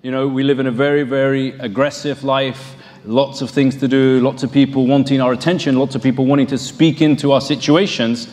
You 0.00 0.12
know, 0.12 0.28
we 0.28 0.44
live 0.44 0.60
in 0.60 0.68
a 0.68 0.70
very, 0.70 1.02
very 1.02 1.58
aggressive 1.58 2.22
life, 2.22 2.76
lots 3.04 3.42
of 3.42 3.50
things 3.50 3.74
to 3.78 3.88
do, 3.88 4.20
lots 4.20 4.44
of 4.44 4.52
people 4.52 4.86
wanting 4.86 5.20
our 5.20 5.32
attention, 5.32 5.76
lots 5.76 5.96
of 5.96 6.04
people 6.04 6.24
wanting 6.24 6.46
to 6.46 6.56
speak 6.56 7.02
into 7.02 7.32
our 7.32 7.40
situations, 7.40 8.28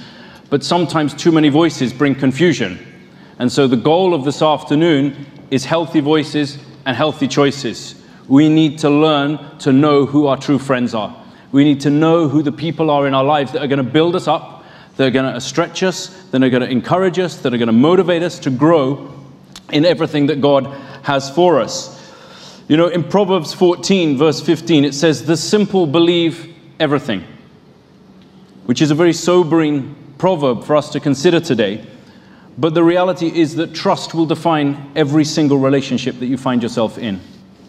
but 0.52 0.64
sometimes 0.64 1.16
too 1.16 1.32
many 1.32 1.50
voices 1.50 1.92
bring 1.92 2.14
confusion. 2.14 2.78
And 3.40 3.52
so 3.52 3.66
the 3.66 3.78
goal 3.78 4.14
of 4.14 4.26
this 4.26 4.44
afternoon 4.44 5.26
is 5.50 5.66
healthy 5.66 6.02
voices 6.02 6.60
and 6.86 6.96
healthy 6.96 7.28
choices. 7.28 8.00
We 8.28 8.48
need 8.48 8.78
to 8.80 8.92
learn 8.92 9.58
to 9.58 9.74
know 9.74 10.06
who 10.06 10.28
our 10.28 10.38
true 10.38 10.60
friends 10.60 10.94
are. 10.94 11.20
We 11.52 11.64
need 11.64 11.82
to 11.82 11.90
know 11.90 12.30
who 12.30 12.44
the 12.44 12.52
people 12.52 12.92
are 12.92 13.08
in 13.08 13.16
our 13.16 13.24
lives 13.24 13.54
that 13.54 13.64
are 13.64 13.68
going 13.68 13.84
to 13.84 13.92
build 13.92 14.16
us 14.16 14.28
up, 14.28 14.66
that 14.98 15.08
are 15.08 15.12
going 15.12 15.34
to 15.34 15.42
stretch 15.42 15.82
us, 15.82 16.10
that 16.30 16.44
are 16.44 16.50
going 16.52 16.62
to 16.62 16.70
encourage 16.70 17.18
us, 17.18 17.38
that 17.38 17.56
are 17.56 17.58
going 17.58 17.66
to 17.66 17.74
motivate 17.74 18.22
us 18.22 18.38
to 18.38 18.52
grow 18.52 19.12
in 19.72 19.84
everything 19.84 20.28
that 20.28 20.42
God 20.42 20.68
has 21.06 21.30
for 21.30 21.62
us. 21.62 21.92
You 22.68 22.78
know, 22.78 22.88
in 22.88 23.04
Proverbs 23.04 23.54
14, 23.54 24.18
verse 24.18 24.42
15, 24.42 24.86
it 24.86 24.96
says, 24.96 25.24
The 25.24 25.38
simple 25.38 25.86
believe 25.86 26.52
everything, 26.80 27.24
which 28.66 28.82
is 28.82 28.90
a 28.90 28.96
very 28.96 29.14
sobering 29.14 29.96
proverb 30.18 30.64
for 30.64 30.76
us 30.76 30.90
to 30.90 31.00
consider 31.00 31.40
today. 31.40 31.86
But 32.58 32.74
the 32.74 32.84
reality 32.84 33.28
is 33.28 33.56
that 33.58 33.76
trust 33.76 34.16
will 34.16 34.26
define 34.26 34.92
every 34.96 35.26
single 35.26 35.60
relationship 35.60 36.18
that 36.20 36.26
you 36.26 36.38
find 36.38 36.64
yourself 36.64 36.98
in, 36.98 37.22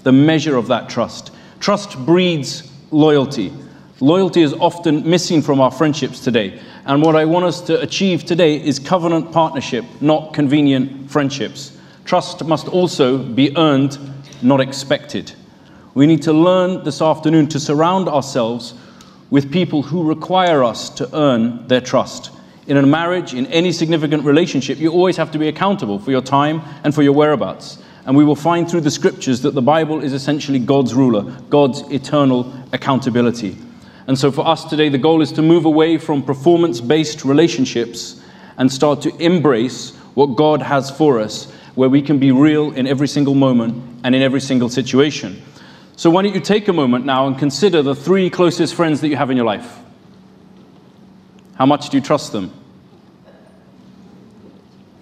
the 0.03 0.13
measure 0.13 0.57
of 0.57 0.69
that 0.69 0.89
trust. 0.89 1.31
Trust 1.61 1.99
breeds 2.07 2.73
loyalty. 2.91 3.53
Loyalty 4.01 4.41
is 4.41 4.55
often 4.55 5.07
missing 5.09 5.43
from 5.43 5.61
our 5.61 5.71
friendships 5.71 6.21
today. 6.21 6.59
And 6.87 7.03
what 7.03 7.17
I 7.17 7.27
want 7.27 7.45
us 7.45 7.61
to 7.63 7.79
achieve 7.83 8.25
today 8.25 8.57
is 8.57 8.79
covenant 8.79 9.31
partnership, 9.31 9.85
not 10.01 10.33
convenient 10.33 11.11
friendships. 11.11 11.76
Trust 12.07 12.45
must 12.45 12.69
also 12.69 13.19
be 13.19 13.57
earned, 13.57 13.99
not 14.41 14.61
expected. 14.61 15.33
We 15.95 16.07
need 16.07 16.23
to 16.23 16.33
learn 16.33 16.85
this 16.85 17.03
afternoon 17.03 17.49
to 17.49 17.59
surround 17.59 18.09
ourselves 18.09 18.75
with 19.31 19.51
people 19.51 19.83
who 19.83 20.05
require 20.05 20.63
us 20.63 20.89
to 20.91 21.17
earn 21.17 21.67
their 21.67 21.81
trust. 21.81 22.31
In 22.69 22.77
a 22.77 22.87
marriage, 22.87 23.35
in 23.35 23.47
any 23.47 23.73
significant 23.73 24.23
relationship, 24.25 24.79
you 24.79 24.93
always 24.93 25.17
have 25.17 25.33
to 25.33 25.39
be 25.39 25.49
accountable 25.49 25.99
for 25.99 26.13
your 26.13 26.21
time 26.21 26.63
and 26.85 26.95
for 26.95 27.03
your 27.03 27.13
whereabouts. 27.13 27.83
And 28.05 28.17
we 28.17 28.25
will 28.25 28.37
find 28.37 28.71
through 28.71 28.83
the 28.83 28.91
scriptures 28.91 29.41
that 29.43 29.55
the 29.55 29.63
Bible 29.63 30.01
is 30.01 30.13
essentially 30.13 30.61
God's 30.61 30.95
ruler, 30.95 31.23
God's 31.51 31.81
eternal 31.91 32.53
accountability. 32.73 33.57
And 34.07 34.17
so 34.17 34.31
for 34.31 34.47
us 34.47 34.65
today, 34.65 34.89
the 34.89 34.99
goal 34.99 35.23
is 35.23 35.33
to 35.33 35.43
move 35.43 35.65
away 35.65 35.99
from 35.99 36.23
performance 36.23 36.81
based 36.81 37.25
relationships 37.25 38.23
and 38.59 38.71
start 38.71 39.03
to 39.03 39.17
embrace 39.17 39.91
what 40.15 40.37
God 40.37 40.63
has 40.63 40.89
for 40.89 41.21
us, 41.21 41.53
where 41.77 41.89
we 41.89 42.03
can 42.03 42.19
be 42.19 42.33
real 42.33 42.73
in 42.73 42.87
every 42.87 43.07
single 43.07 43.35
moment 43.35 44.01
and 44.03 44.15
in 44.15 44.23
every 44.23 44.41
single 44.41 44.69
situation. 44.69 45.41
So 45.95 46.11
why 46.11 46.23
don't 46.23 46.35
you 46.35 46.41
take 46.41 46.67
a 46.69 46.73
moment 46.73 47.07
now 47.07 47.27
and 47.27 47.39
consider 47.39 47.83
the 47.83 47.95
three 47.95 48.29
closest 48.29 48.75
friends 48.75 49.01
that 49.03 49.09
you 49.09 49.17
have 49.17 49.31
in 49.31 49.37
your 49.37 49.47
life? 49.47 49.79
How 51.55 51.67
much 51.67 51.91
do 51.91 51.97
you 51.97 52.03
trust 52.03 52.33
them? 52.33 52.53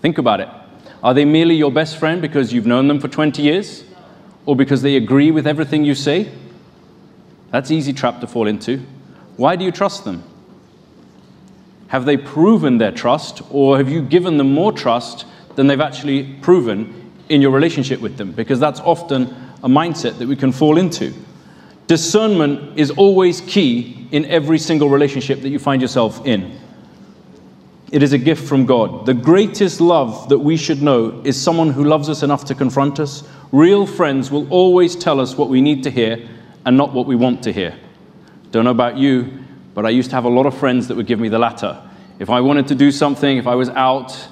Think 0.03 0.19
about 0.19 0.41
it. 0.41 0.48
Are 1.03 1.14
they 1.14 1.25
merely 1.25 1.55
your 1.55 1.72
best 1.72 1.97
friend 1.97 2.20
because 2.20 2.53
you've 2.53 2.66
known 2.66 2.88
them 2.88 3.00
for 3.00 3.09
20 3.09 3.41
years? 3.41 3.84
Or 4.44 4.55
because 4.55 4.83
they 4.83 4.97
agree 4.97 5.31
with 5.31 5.47
everything 5.47 5.84
you 5.84 5.94
say? 5.94 6.31
That's 7.50 7.70
easy 7.70 7.92
trap 7.92 8.20
to 8.20 8.27
fall 8.27 8.47
into. 8.47 8.84
Why 9.36 9.56
do 9.56 9.64
you 9.64 9.70
trust 9.70 10.05
them? 10.05 10.25
Have 11.88 12.05
they 12.05 12.16
proven 12.16 12.78
their 12.78 12.91
trust, 12.91 13.42
or 13.50 13.77
have 13.77 13.88
you 13.88 14.03
given 14.03 14.36
them 14.36 14.53
more 14.53 14.72
trust 14.72 15.27
than 15.56 15.66
they've 15.66 15.80
actually 15.80 16.34
proven 16.42 17.12
in 17.28 17.41
your 17.41 17.50
relationship 17.50 18.00
with 18.00 18.16
them? 18.16 18.33
Because 18.33 18.60
that's 18.60 18.80
often 18.80 19.34
a 19.62 19.69
mindset 19.69 20.19
that 20.19 20.28
we 20.28 20.36
can 20.36 20.52
fall 20.52 20.77
into. 20.78 21.12
Discernment 21.86 22.78
is 22.78 22.91
always 22.91 23.41
key 23.42 24.08
in 24.10 24.25
every 24.27 24.58
single 24.58 24.88
relationship 24.88 25.42
that 25.42 25.50
you 25.50 25.58
find 25.58 25.82
yourself 25.82 26.25
in. 26.26 26.59
It 27.93 28.03
is 28.03 28.12
a 28.12 28.19
gift 28.19 28.48
from 28.48 28.66
God. 28.66 29.06
The 29.06 29.14
greatest 29.14 29.81
love 29.81 30.28
that 30.28 30.38
we 30.38 30.56
should 30.56 30.82
know 30.82 31.20
is 31.25 31.41
someone 31.41 31.70
who 31.70 31.84
loves 31.84 32.09
us 32.09 32.22
enough 32.22 32.44
to 32.47 32.54
confront 32.54 32.98
us. 32.98 33.22
Real 33.53 33.87
friends 33.87 34.31
will 34.31 34.48
always 34.50 34.97
tell 34.97 35.20
us 35.20 35.37
what 35.37 35.48
we 35.48 35.60
need 35.60 35.82
to 35.84 35.91
hear 35.91 36.28
and 36.66 36.76
not 36.76 36.93
what 36.93 37.06
we 37.06 37.14
want 37.14 37.43
to 37.44 37.53
hear. 37.53 37.76
Don't 38.50 38.64
know 38.64 38.70
about 38.70 38.97
you, 38.97 39.44
but 39.75 39.84
I 39.84 39.91
used 39.91 40.10
to 40.10 40.16
have 40.16 40.25
a 40.25 40.28
lot 40.28 40.47
of 40.47 40.56
friends 40.56 40.88
that 40.88 40.97
would 40.97 41.06
give 41.06 41.20
me 41.20 41.28
the 41.28 41.38
latter. 41.38 41.81
If 42.19 42.31
I 42.31 42.41
wanted 42.41 42.69
to 42.69 42.75
do 42.75 42.91
something, 42.91 43.37
if 43.37 43.47
I 43.47 43.54
was 43.54 43.69
out, 43.70 44.28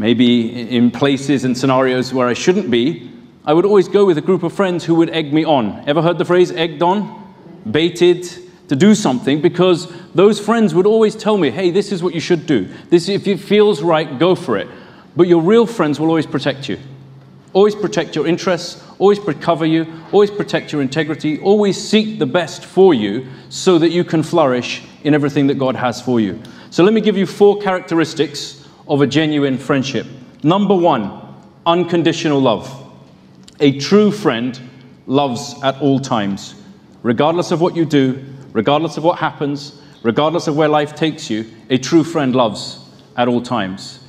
maybe 0.00 0.74
in 0.74 0.90
places 0.90 1.44
and 1.44 1.56
scenarios 1.56 2.14
where 2.14 2.26
I 2.26 2.32
shouldn't 2.32 2.70
be, 2.70 3.12
I 3.44 3.52
would 3.52 3.66
always 3.66 3.86
go 3.86 4.06
with 4.06 4.16
a 4.16 4.22
group 4.22 4.42
of 4.42 4.50
friends 4.50 4.82
who 4.82 4.94
would 4.94 5.10
egg 5.10 5.30
me 5.30 5.44
on. 5.44 5.86
Ever 5.86 6.00
heard 6.00 6.16
the 6.16 6.24
phrase 6.24 6.50
egged 6.50 6.82
on? 6.82 7.34
Baited 7.70 8.26
to 8.68 8.76
do 8.76 8.94
something 8.94 9.42
because 9.42 9.92
those 10.14 10.40
friends 10.40 10.74
would 10.74 10.86
always 10.86 11.14
tell 11.14 11.36
me, 11.36 11.50
hey, 11.50 11.70
this 11.70 11.92
is 11.92 12.02
what 12.02 12.14
you 12.14 12.20
should 12.20 12.46
do. 12.46 12.66
This, 12.88 13.10
if 13.10 13.28
it 13.28 13.40
feels 13.40 13.82
right, 13.82 14.18
go 14.18 14.34
for 14.34 14.56
it. 14.56 14.68
But 15.16 15.28
your 15.28 15.42
real 15.42 15.66
friends 15.66 16.00
will 16.00 16.08
always 16.08 16.26
protect 16.26 16.66
you. 16.66 16.78
Always 17.52 17.74
protect 17.74 18.16
your 18.16 18.26
interests, 18.26 18.82
always 18.98 19.18
cover 19.18 19.66
you, 19.66 19.86
always 20.12 20.30
protect 20.30 20.72
your 20.72 20.80
integrity, 20.80 21.38
always 21.40 21.76
seek 21.76 22.18
the 22.18 22.26
best 22.26 22.64
for 22.64 22.94
you 22.94 23.26
so 23.50 23.78
that 23.78 23.90
you 23.90 24.04
can 24.04 24.22
flourish 24.22 24.82
in 25.04 25.12
everything 25.12 25.46
that 25.48 25.58
God 25.58 25.76
has 25.76 26.00
for 26.00 26.20
you. 26.20 26.40
So 26.70 26.84
let 26.84 26.94
me 26.94 27.02
give 27.02 27.18
you 27.18 27.26
four 27.26 27.58
characteristics 27.58 28.59
of 28.90 29.00
a 29.00 29.06
genuine 29.06 29.56
friendship. 29.56 30.06
Number 30.42 30.74
one, 30.74 31.22
unconditional 31.64 32.40
love. 32.40 32.68
A 33.60 33.78
true 33.78 34.10
friend 34.10 34.60
loves 35.06 35.54
at 35.62 35.80
all 35.80 35.98
times, 35.98 36.54
regardless 37.02 37.52
of 37.52 37.62
what 37.62 37.74
you 37.74 37.86
do, 37.86 38.22
regardless 38.52 38.98
of 38.98 39.04
what 39.04 39.18
happens, 39.18 39.80
regardless 40.02 40.48
of 40.48 40.56
where 40.56 40.68
life 40.68 40.94
takes 40.94 41.30
you. 41.30 41.46
A 41.70 41.78
true 41.78 42.04
friend 42.04 42.34
loves 42.34 42.84
at 43.16 43.28
all 43.28 43.40
times 43.40 44.00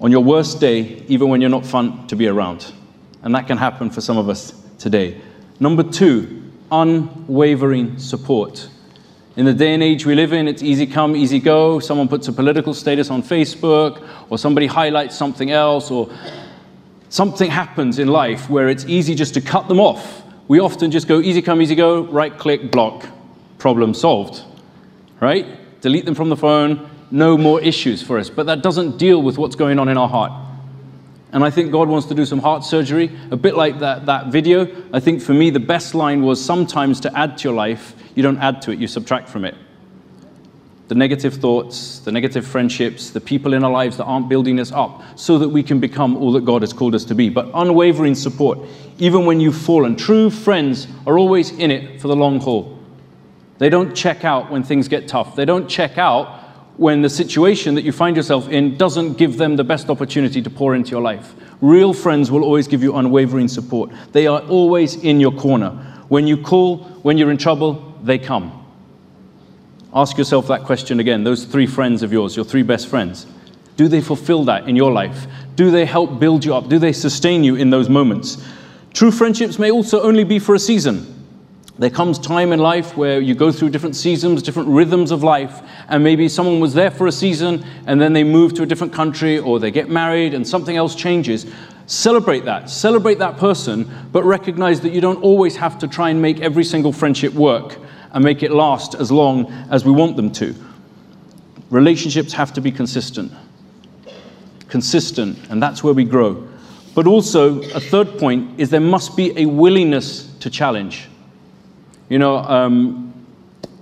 on 0.00 0.10
your 0.10 0.22
worst 0.22 0.60
day, 0.60 1.02
even 1.08 1.28
when 1.28 1.40
you're 1.40 1.50
not 1.50 1.64
fun 1.64 2.06
to 2.08 2.16
be 2.16 2.26
around. 2.26 2.72
And 3.22 3.34
that 3.34 3.46
can 3.46 3.56
happen 3.56 3.90
for 3.90 4.00
some 4.00 4.18
of 4.18 4.28
us 4.28 4.60
today. 4.78 5.20
Number 5.58 5.82
two, 5.82 6.50
unwavering 6.70 7.98
support. 7.98 8.68
In 9.36 9.44
the 9.44 9.52
day 9.52 9.74
and 9.74 9.82
age 9.82 10.06
we 10.06 10.14
live 10.14 10.32
in, 10.32 10.48
it's 10.48 10.62
easy 10.62 10.86
come, 10.86 11.14
easy 11.14 11.38
go. 11.38 11.78
Someone 11.78 12.08
puts 12.08 12.26
a 12.26 12.32
political 12.32 12.72
status 12.72 13.10
on 13.10 13.22
Facebook, 13.22 14.02
or 14.30 14.38
somebody 14.38 14.66
highlights 14.66 15.14
something 15.14 15.50
else, 15.50 15.90
or 15.90 16.10
something 17.10 17.50
happens 17.50 17.98
in 17.98 18.08
life 18.08 18.48
where 18.48 18.70
it's 18.70 18.86
easy 18.86 19.14
just 19.14 19.34
to 19.34 19.42
cut 19.42 19.68
them 19.68 19.78
off. 19.78 20.22
We 20.48 20.58
often 20.58 20.90
just 20.90 21.06
go 21.06 21.20
easy 21.20 21.42
come, 21.42 21.60
easy 21.60 21.74
go, 21.74 22.04
right 22.04 22.36
click, 22.38 22.70
block, 22.70 23.04
problem 23.58 23.92
solved. 23.92 24.42
Right? 25.20 25.46
Delete 25.82 26.06
them 26.06 26.14
from 26.14 26.30
the 26.30 26.36
phone, 26.36 26.88
no 27.10 27.36
more 27.36 27.60
issues 27.60 28.02
for 28.02 28.18
us. 28.18 28.30
But 28.30 28.46
that 28.46 28.62
doesn't 28.62 28.96
deal 28.96 29.22
with 29.22 29.36
what's 29.36 29.56
going 29.56 29.78
on 29.78 29.90
in 29.90 29.98
our 29.98 30.08
heart. 30.08 30.32
And 31.32 31.44
I 31.44 31.50
think 31.50 31.72
God 31.72 31.88
wants 31.88 32.06
to 32.08 32.14
do 32.14 32.24
some 32.24 32.38
heart 32.38 32.64
surgery, 32.64 33.14
a 33.30 33.36
bit 33.36 33.54
like 33.54 33.80
that, 33.80 34.06
that 34.06 34.28
video. 34.28 34.66
I 34.94 35.00
think 35.00 35.20
for 35.20 35.34
me, 35.34 35.50
the 35.50 35.60
best 35.60 35.94
line 35.94 36.22
was 36.22 36.42
sometimes 36.42 37.00
to 37.00 37.18
add 37.18 37.36
to 37.38 37.48
your 37.48 37.54
life, 37.54 37.94
you 38.16 38.22
don't 38.22 38.38
add 38.38 38.60
to 38.62 38.72
it, 38.72 38.80
you 38.80 38.88
subtract 38.88 39.28
from 39.28 39.44
it. 39.44 39.54
The 40.88 40.94
negative 40.94 41.34
thoughts, 41.34 41.98
the 42.00 42.12
negative 42.12 42.46
friendships, 42.46 43.10
the 43.10 43.20
people 43.20 43.54
in 43.54 43.62
our 43.62 43.70
lives 43.70 43.96
that 43.96 44.04
aren't 44.04 44.28
building 44.28 44.58
us 44.58 44.72
up 44.72 45.02
so 45.16 45.38
that 45.38 45.48
we 45.48 45.62
can 45.62 45.80
become 45.80 46.16
all 46.16 46.32
that 46.32 46.44
God 46.44 46.62
has 46.62 46.72
called 46.72 46.94
us 46.94 47.04
to 47.06 47.14
be. 47.14 47.28
But 47.28 47.50
unwavering 47.54 48.14
support, 48.14 48.58
even 48.98 49.26
when 49.26 49.40
you've 49.40 49.56
fallen. 49.56 49.96
True 49.96 50.30
friends 50.30 50.86
are 51.06 51.18
always 51.18 51.50
in 51.50 51.70
it 51.70 52.00
for 52.00 52.08
the 52.08 52.16
long 52.16 52.40
haul. 52.40 52.78
They 53.58 53.68
don't 53.68 53.94
check 53.94 54.24
out 54.24 54.50
when 54.50 54.62
things 54.62 54.88
get 54.88 55.08
tough. 55.08 55.34
They 55.34 55.44
don't 55.44 55.68
check 55.68 55.98
out 55.98 56.42
when 56.76 57.02
the 57.02 57.10
situation 57.10 57.74
that 57.74 57.82
you 57.82 57.92
find 57.92 58.16
yourself 58.16 58.48
in 58.48 58.76
doesn't 58.76 59.14
give 59.14 59.38
them 59.38 59.56
the 59.56 59.64
best 59.64 59.88
opportunity 59.88 60.42
to 60.42 60.50
pour 60.50 60.74
into 60.74 60.90
your 60.90 61.00
life. 61.00 61.34
Real 61.60 61.92
friends 61.92 62.30
will 62.30 62.44
always 62.44 62.68
give 62.68 62.82
you 62.82 62.94
unwavering 62.96 63.48
support. 63.48 63.90
They 64.12 64.26
are 64.26 64.40
always 64.42 64.94
in 64.96 65.20
your 65.20 65.32
corner. 65.32 65.70
When 66.08 66.26
you 66.26 66.36
call, 66.36 66.78
when 67.02 67.18
you're 67.18 67.30
in 67.30 67.38
trouble, 67.38 67.85
they 68.06 68.18
come. 68.18 68.62
Ask 69.92 70.18
yourself 70.18 70.48
that 70.48 70.64
question 70.64 71.00
again. 71.00 71.24
Those 71.24 71.44
three 71.44 71.66
friends 71.66 72.02
of 72.02 72.12
yours, 72.12 72.36
your 72.36 72.44
three 72.44 72.62
best 72.62 72.88
friends, 72.88 73.26
do 73.76 73.88
they 73.88 74.00
fulfill 74.00 74.44
that 74.44 74.68
in 74.68 74.76
your 74.76 74.92
life? 74.92 75.26
Do 75.54 75.70
they 75.70 75.84
help 75.84 76.18
build 76.18 76.44
you 76.44 76.54
up? 76.54 76.68
Do 76.68 76.78
they 76.78 76.92
sustain 76.92 77.44
you 77.44 77.56
in 77.56 77.70
those 77.70 77.88
moments? 77.88 78.44
True 78.92 79.10
friendships 79.10 79.58
may 79.58 79.70
also 79.70 80.02
only 80.02 80.24
be 80.24 80.38
for 80.38 80.54
a 80.54 80.58
season. 80.58 81.12
There 81.78 81.90
comes 81.90 82.18
time 82.18 82.52
in 82.52 82.58
life 82.58 82.96
where 82.96 83.20
you 83.20 83.34
go 83.34 83.52
through 83.52 83.68
different 83.68 83.96
seasons, 83.96 84.42
different 84.42 84.68
rhythms 84.70 85.10
of 85.10 85.22
life, 85.22 85.60
and 85.88 86.02
maybe 86.02 86.26
someone 86.26 86.58
was 86.58 86.72
there 86.72 86.90
for 86.90 87.06
a 87.06 87.12
season 87.12 87.64
and 87.86 88.00
then 88.00 88.14
they 88.14 88.24
move 88.24 88.54
to 88.54 88.62
a 88.62 88.66
different 88.66 88.94
country 88.94 89.38
or 89.38 89.60
they 89.60 89.70
get 89.70 89.90
married 89.90 90.32
and 90.32 90.46
something 90.46 90.76
else 90.76 90.94
changes. 90.94 91.44
Celebrate 91.86 92.46
that. 92.46 92.70
Celebrate 92.70 93.18
that 93.18 93.36
person, 93.36 93.90
but 94.10 94.24
recognize 94.24 94.80
that 94.80 94.92
you 94.92 95.02
don't 95.02 95.22
always 95.22 95.56
have 95.56 95.78
to 95.78 95.88
try 95.88 96.08
and 96.08 96.20
make 96.20 96.40
every 96.40 96.64
single 96.64 96.92
friendship 96.92 97.34
work 97.34 97.78
and 98.16 98.24
make 98.24 98.42
it 98.42 98.50
last 98.50 98.94
as 98.94 99.12
long 99.12 99.52
as 99.70 99.84
we 99.84 99.92
want 99.92 100.16
them 100.16 100.32
to. 100.32 100.54
Relationships 101.68 102.32
have 102.32 102.50
to 102.54 102.62
be 102.62 102.72
consistent. 102.72 103.30
Consistent, 104.70 105.38
and 105.50 105.62
that's 105.62 105.84
where 105.84 105.92
we 105.92 106.02
grow. 106.02 106.48
But 106.94 107.06
also, 107.06 107.60
a 107.72 107.80
third 107.80 108.18
point 108.18 108.58
is 108.58 108.70
there 108.70 108.80
must 108.80 109.18
be 109.18 109.38
a 109.38 109.44
willingness 109.44 110.34
to 110.38 110.48
challenge. 110.48 111.10
You 112.08 112.18
know, 112.18 112.38
um, 112.38 113.12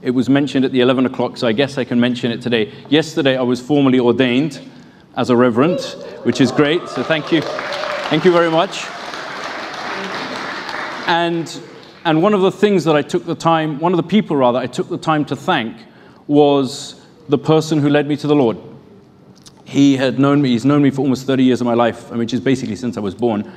it 0.02 0.10
was 0.10 0.28
mentioned 0.28 0.64
at 0.64 0.72
the 0.72 0.80
11 0.80 1.06
o'clock, 1.06 1.36
so 1.36 1.46
I 1.46 1.52
guess 1.52 1.78
I 1.78 1.84
can 1.84 2.00
mention 2.00 2.32
it 2.32 2.42
today. 2.42 2.72
Yesterday, 2.88 3.36
I 3.36 3.42
was 3.42 3.60
formally 3.60 4.00
ordained 4.00 4.60
as 5.16 5.30
a 5.30 5.36
reverend, 5.36 5.80
which 6.24 6.40
is 6.40 6.50
great, 6.50 6.88
so 6.88 7.04
thank 7.04 7.30
you. 7.30 7.40
Thank 7.40 8.24
you 8.24 8.32
very 8.32 8.50
much. 8.50 8.84
And, 11.06 11.48
and 12.04 12.22
one 12.22 12.34
of 12.34 12.42
the 12.42 12.52
things 12.52 12.84
that 12.84 12.94
I 12.94 13.02
took 13.02 13.24
the 13.24 13.34
time, 13.34 13.80
one 13.80 13.92
of 13.92 13.96
the 13.96 14.02
people 14.02 14.36
rather, 14.36 14.58
I 14.58 14.66
took 14.66 14.88
the 14.88 14.98
time 14.98 15.24
to 15.26 15.36
thank 15.36 15.76
was 16.26 17.00
the 17.28 17.38
person 17.38 17.78
who 17.78 17.88
led 17.88 18.06
me 18.06 18.16
to 18.18 18.26
the 18.26 18.36
Lord. 18.36 18.58
He 19.64 19.96
had 19.96 20.18
known 20.18 20.42
me, 20.42 20.50
he's 20.50 20.66
known 20.66 20.82
me 20.82 20.90
for 20.90 21.00
almost 21.00 21.26
30 21.26 21.42
years 21.42 21.62
of 21.62 21.66
my 21.66 21.72
life, 21.72 22.10
which 22.10 22.34
is 22.34 22.40
basically 22.40 22.76
since 22.76 22.98
I 22.98 23.00
was 23.00 23.14
born, 23.14 23.50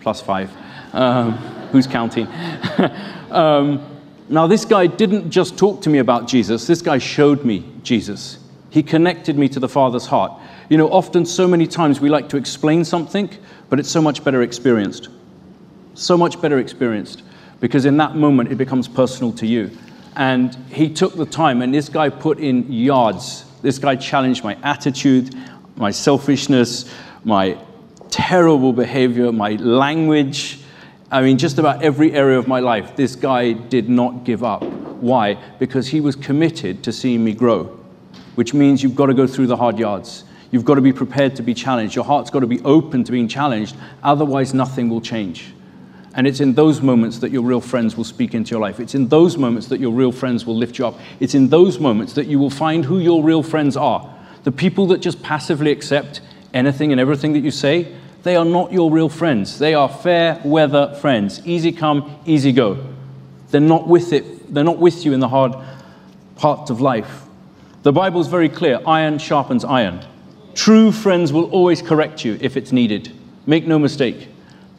plus 0.00 0.20
five. 0.20 0.50
Um, 0.92 1.32
who's 1.70 1.86
counting? 1.86 2.26
um, 3.30 3.88
now, 4.28 4.46
this 4.46 4.64
guy 4.64 4.86
didn't 4.86 5.30
just 5.30 5.56
talk 5.56 5.82
to 5.82 5.90
me 5.90 5.98
about 5.98 6.26
Jesus, 6.26 6.66
this 6.66 6.82
guy 6.82 6.98
showed 6.98 7.44
me 7.44 7.64
Jesus. 7.84 8.38
He 8.70 8.82
connected 8.82 9.36
me 9.36 9.48
to 9.50 9.60
the 9.60 9.68
Father's 9.68 10.06
heart. 10.06 10.32
You 10.68 10.78
know, 10.78 10.88
often, 10.90 11.26
so 11.26 11.46
many 11.46 11.66
times, 11.66 12.00
we 12.00 12.08
like 12.08 12.28
to 12.30 12.38
explain 12.38 12.84
something, 12.84 13.30
but 13.68 13.78
it's 13.78 13.90
so 13.90 14.00
much 14.00 14.24
better 14.24 14.42
experienced. 14.42 15.10
So 15.94 16.16
much 16.16 16.40
better 16.40 16.58
experienced 16.58 17.22
because 17.62 17.84
in 17.84 17.96
that 17.96 18.16
moment 18.16 18.50
it 18.50 18.56
becomes 18.56 18.88
personal 18.88 19.32
to 19.32 19.46
you. 19.46 19.70
And 20.16 20.54
he 20.68 20.92
took 20.92 21.14
the 21.14 21.24
time, 21.24 21.62
and 21.62 21.72
this 21.72 21.88
guy 21.88 22.08
put 22.08 22.40
in 22.40 22.70
yards. 22.70 23.44
This 23.62 23.78
guy 23.78 23.94
challenged 23.94 24.42
my 24.42 24.58
attitude, 24.64 25.34
my 25.76 25.92
selfishness, 25.92 26.92
my 27.24 27.56
terrible 28.10 28.72
behavior, 28.72 29.30
my 29.30 29.52
language. 29.52 30.58
I 31.10 31.22
mean, 31.22 31.38
just 31.38 31.58
about 31.58 31.84
every 31.84 32.12
area 32.12 32.36
of 32.36 32.48
my 32.48 32.58
life, 32.58 32.96
this 32.96 33.14
guy 33.14 33.52
did 33.52 33.88
not 33.88 34.24
give 34.24 34.42
up. 34.42 34.64
Why? 34.64 35.34
Because 35.60 35.86
he 35.86 36.00
was 36.00 36.16
committed 36.16 36.82
to 36.82 36.92
seeing 36.92 37.22
me 37.22 37.32
grow, 37.32 37.78
which 38.34 38.52
means 38.52 38.82
you've 38.82 38.96
got 38.96 39.06
to 39.06 39.14
go 39.14 39.28
through 39.28 39.46
the 39.46 39.56
hard 39.56 39.78
yards. 39.78 40.24
You've 40.50 40.64
got 40.64 40.74
to 40.74 40.80
be 40.80 40.92
prepared 40.92 41.36
to 41.36 41.42
be 41.42 41.54
challenged. 41.54 41.94
Your 41.94 42.04
heart's 42.04 42.28
got 42.28 42.40
to 42.40 42.46
be 42.48 42.60
open 42.62 43.04
to 43.04 43.12
being 43.12 43.28
challenged, 43.28 43.76
otherwise, 44.02 44.52
nothing 44.52 44.88
will 44.88 45.00
change. 45.00 45.54
And 46.14 46.26
it's 46.26 46.40
in 46.40 46.52
those 46.54 46.82
moments 46.82 47.18
that 47.18 47.30
your 47.30 47.42
real 47.42 47.60
friends 47.60 47.96
will 47.96 48.04
speak 48.04 48.34
into 48.34 48.50
your 48.50 48.60
life. 48.60 48.80
It's 48.80 48.94
in 48.94 49.08
those 49.08 49.38
moments 49.38 49.68
that 49.68 49.80
your 49.80 49.92
real 49.92 50.12
friends 50.12 50.44
will 50.44 50.56
lift 50.56 50.78
you 50.78 50.86
up. 50.86 50.98
It's 51.20 51.34
in 51.34 51.48
those 51.48 51.78
moments 51.78 52.12
that 52.14 52.26
you 52.26 52.38
will 52.38 52.50
find 52.50 52.84
who 52.84 52.98
your 52.98 53.22
real 53.22 53.42
friends 53.42 53.76
are. 53.76 54.14
The 54.44 54.52
people 54.52 54.86
that 54.88 54.98
just 54.98 55.22
passively 55.22 55.70
accept 55.70 56.20
anything 56.52 56.92
and 56.92 57.00
everything 57.00 57.32
that 57.32 57.40
you 57.40 57.50
say, 57.50 57.94
they 58.24 58.36
are 58.36 58.44
not 58.44 58.72
your 58.72 58.90
real 58.90 59.08
friends. 59.08 59.58
They 59.58 59.74
are 59.74 59.88
fair 59.88 60.40
weather 60.44 60.94
friends. 61.00 61.40
Easy 61.46 61.72
come, 61.72 62.18
easy 62.26 62.52
go. 62.52 62.84
They're 63.50 63.60
not 63.60 63.88
with 63.88 64.12
it. 64.12 64.52
They're 64.52 64.64
not 64.64 64.78
with 64.78 65.04
you 65.04 65.12
in 65.12 65.20
the 65.20 65.28
hard 65.28 65.54
parts 66.36 66.70
of 66.70 66.80
life. 66.80 67.22
The 67.82 67.92
Bible's 67.92 68.28
very 68.28 68.48
clear 68.48 68.80
iron 68.86 69.18
sharpens 69.18 69.64
iron. 69.64 70.04
True 70.54 70.92
friends 70.92 71.32
will 71.32 71.50
always 71.50 71.80
correct 71.80 72.24
you 72.24 72.38
if 72.40 72.56
it's 72.56 72.70
needed. 72.70 73.10
Make 73.46 73.66
no 73.66 73.78
mistake. 73.78 74.28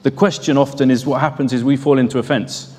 The 0.03 0.11
question 0.11 0.57
often 0.57 0.91
is 0.91 1.05
what 1.05 1.21
happens 1.21 1.53
is 1.53 1.63
we 1.63 1.77
fall 1.77 1.97
into 1.97 2.19
offense. 2.19 2.75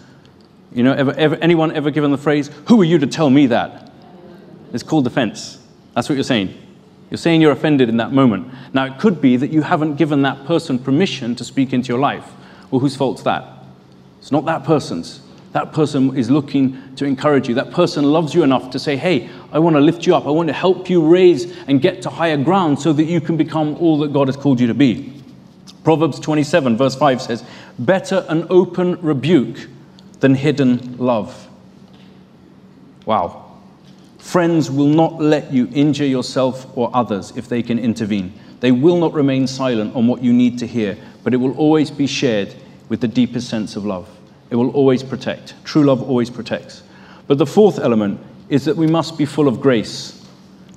You 0.72 0.82
know, 0.82 0.92
ever, 0.92 1.12
ever, 1.12 1.34
anyone 1.36 1.72
ever 1.72 1.90
given 1.90 2.10
the 2.10 2.18
phrase, 2.18 2.50
Who 2.66 2.80
are 2.80 2.84
you 2.84 2.98
to 2.98 3.06
tell 3.06 3.30
me 3.30 3.46
that? 3.46 3.90
It's 4.72 4.82
called 4.82 5.06
offense. 5.06 5.58
That's 5.94 6.08
what 6.08 6.16
you're 6.16 6.24
saying. 6.24 6.54
You're 7.10 7.18
saying 7.18 7.40
you're 7.40 7.52
offended 7.52 7.88
in 7.88 7.96
that 7.98 8.12
moment. 8.12 8.52
Now, 8.74 8.84
it 8.86 8.98
could 8.98 9.20
be 9.20 9.36
that 9.36 9.50
you 9.50 9.62
haven't 9.62 9.96
given 9.96 10.22
that 10.22 10.44
person 10.46 10.78
permission 10.78 11.34
to 11.36 11.44
speak 11.44 11.72
into 11.72 11.88
your 11.88 12.00
life. 12.00 12.30
Well, 12.70 12.80
whose 12.80 12.96
fault's 12.96 13.22
that? 13.22 13.46
It's 14.18 14.32
not 14.32 14.44
that 14.46 14.64
person's. 14.64 15.20
That 15.52 15.72
person 15.72 16.16
is 16.16 16.28
looking 16.28 16.96
to 16.96 17.04
encourage 17.04 17.48
you. 17.48 17.54
That 17.54 17.70
person 17.70 18.04
loves 18.04 18.34
you 18.34 18.42
enough 18.42 18.70
to 18.70 18.78
say, 18.78 18.96
Hey, 18.96 19.30
I 19.52 19.60
want 19.60 19.76
to 19.76 19.80
lift 19.80 20.06
you 20.06 20.16
up. 20.16 20.26
I 20.26 20.30
want 20.30 20.48
to 20.48 20.52
help 20.52 20.90
you 20.90 21.06
raise 21.06 21.56
and 21.68 21.80
get 21.80 22.02
to 22.02 22.10
higher 22.10 22.36
ground 22.36 22.80
so 22.80 22.92
that 22.92 23.04
you 23.04 23.20
can 23.20 23.36
become 23.36 23.76
all 23.76 23.98
that 23.98 24.12
God 24.12 24.26
has 24.26 24.36
called 24.36 24.58
you 24.58 24.66
to 24.66 24.74
be. 24.74 25.13
Proverbs 25.84 26.18
27, 26.18 26.76
verse 26.76 26.96
5 26.96 27.22
says, 27.22 27.44
Better 27.78 28.24
an 28.28 28.46
open 28.50 29.00
rebuke 29.02 29.68
than 30.20 30.34
hidden 30.34 30.96
love. 30.96 31.48
Wow. 33.04 33.58
Friends 34.18 34.70
will 34.70 34.88
not 34.88 35.20
let 35.20 35.52
you 35.52 35.68
injure 35.74 36.06
yourself 36.06 36.66
or 36.76 36.90
others 36.94 37.36
if 37.36 37.48
they 37.48 37.62
can 37.62 37.78
intervene. 37.78 38.32
They 38.60 38.72
will 38.72 38.96
not 38.96 39.12
remain 39.12 39.46
silent 39.46 39.94
on 39.94 40.06
what 40.06 40.22
you 40.22 40.32
need 40.32 40.58
to 40.60 40.66
hear, 40.66 40.96
but 41.22 41.34
it 41.34 41.36
will 41.36 41.54
always 41.58 41.90
be 41.90 42.06
shared 42.06 42.54
with 42.88 43.02
the 43.02 43.08
deepest 43.08 43.50
sense 43.50 43.76
of 43.76 43.84
love. 43.84 44.08
It 44.48 44.56
will 44.56 44.70
always 44.70 45.02
protect. 45.02 45.54
True 45.64 45.84
love 45.84 46.02
always 46.02 46.30
protects. 46.30 46.82
But 47.26 47.36
the 47.36 47.46
fourth 47.46 47.78
element 47.78 48.20
is 48.48 48.64
that 48.64 48.76
we 48.76 48.86
must 48.86 49.18
be 49.18 49.26
full 49.26 49.48
of 49.48 49.60
grace. 49.60 50.23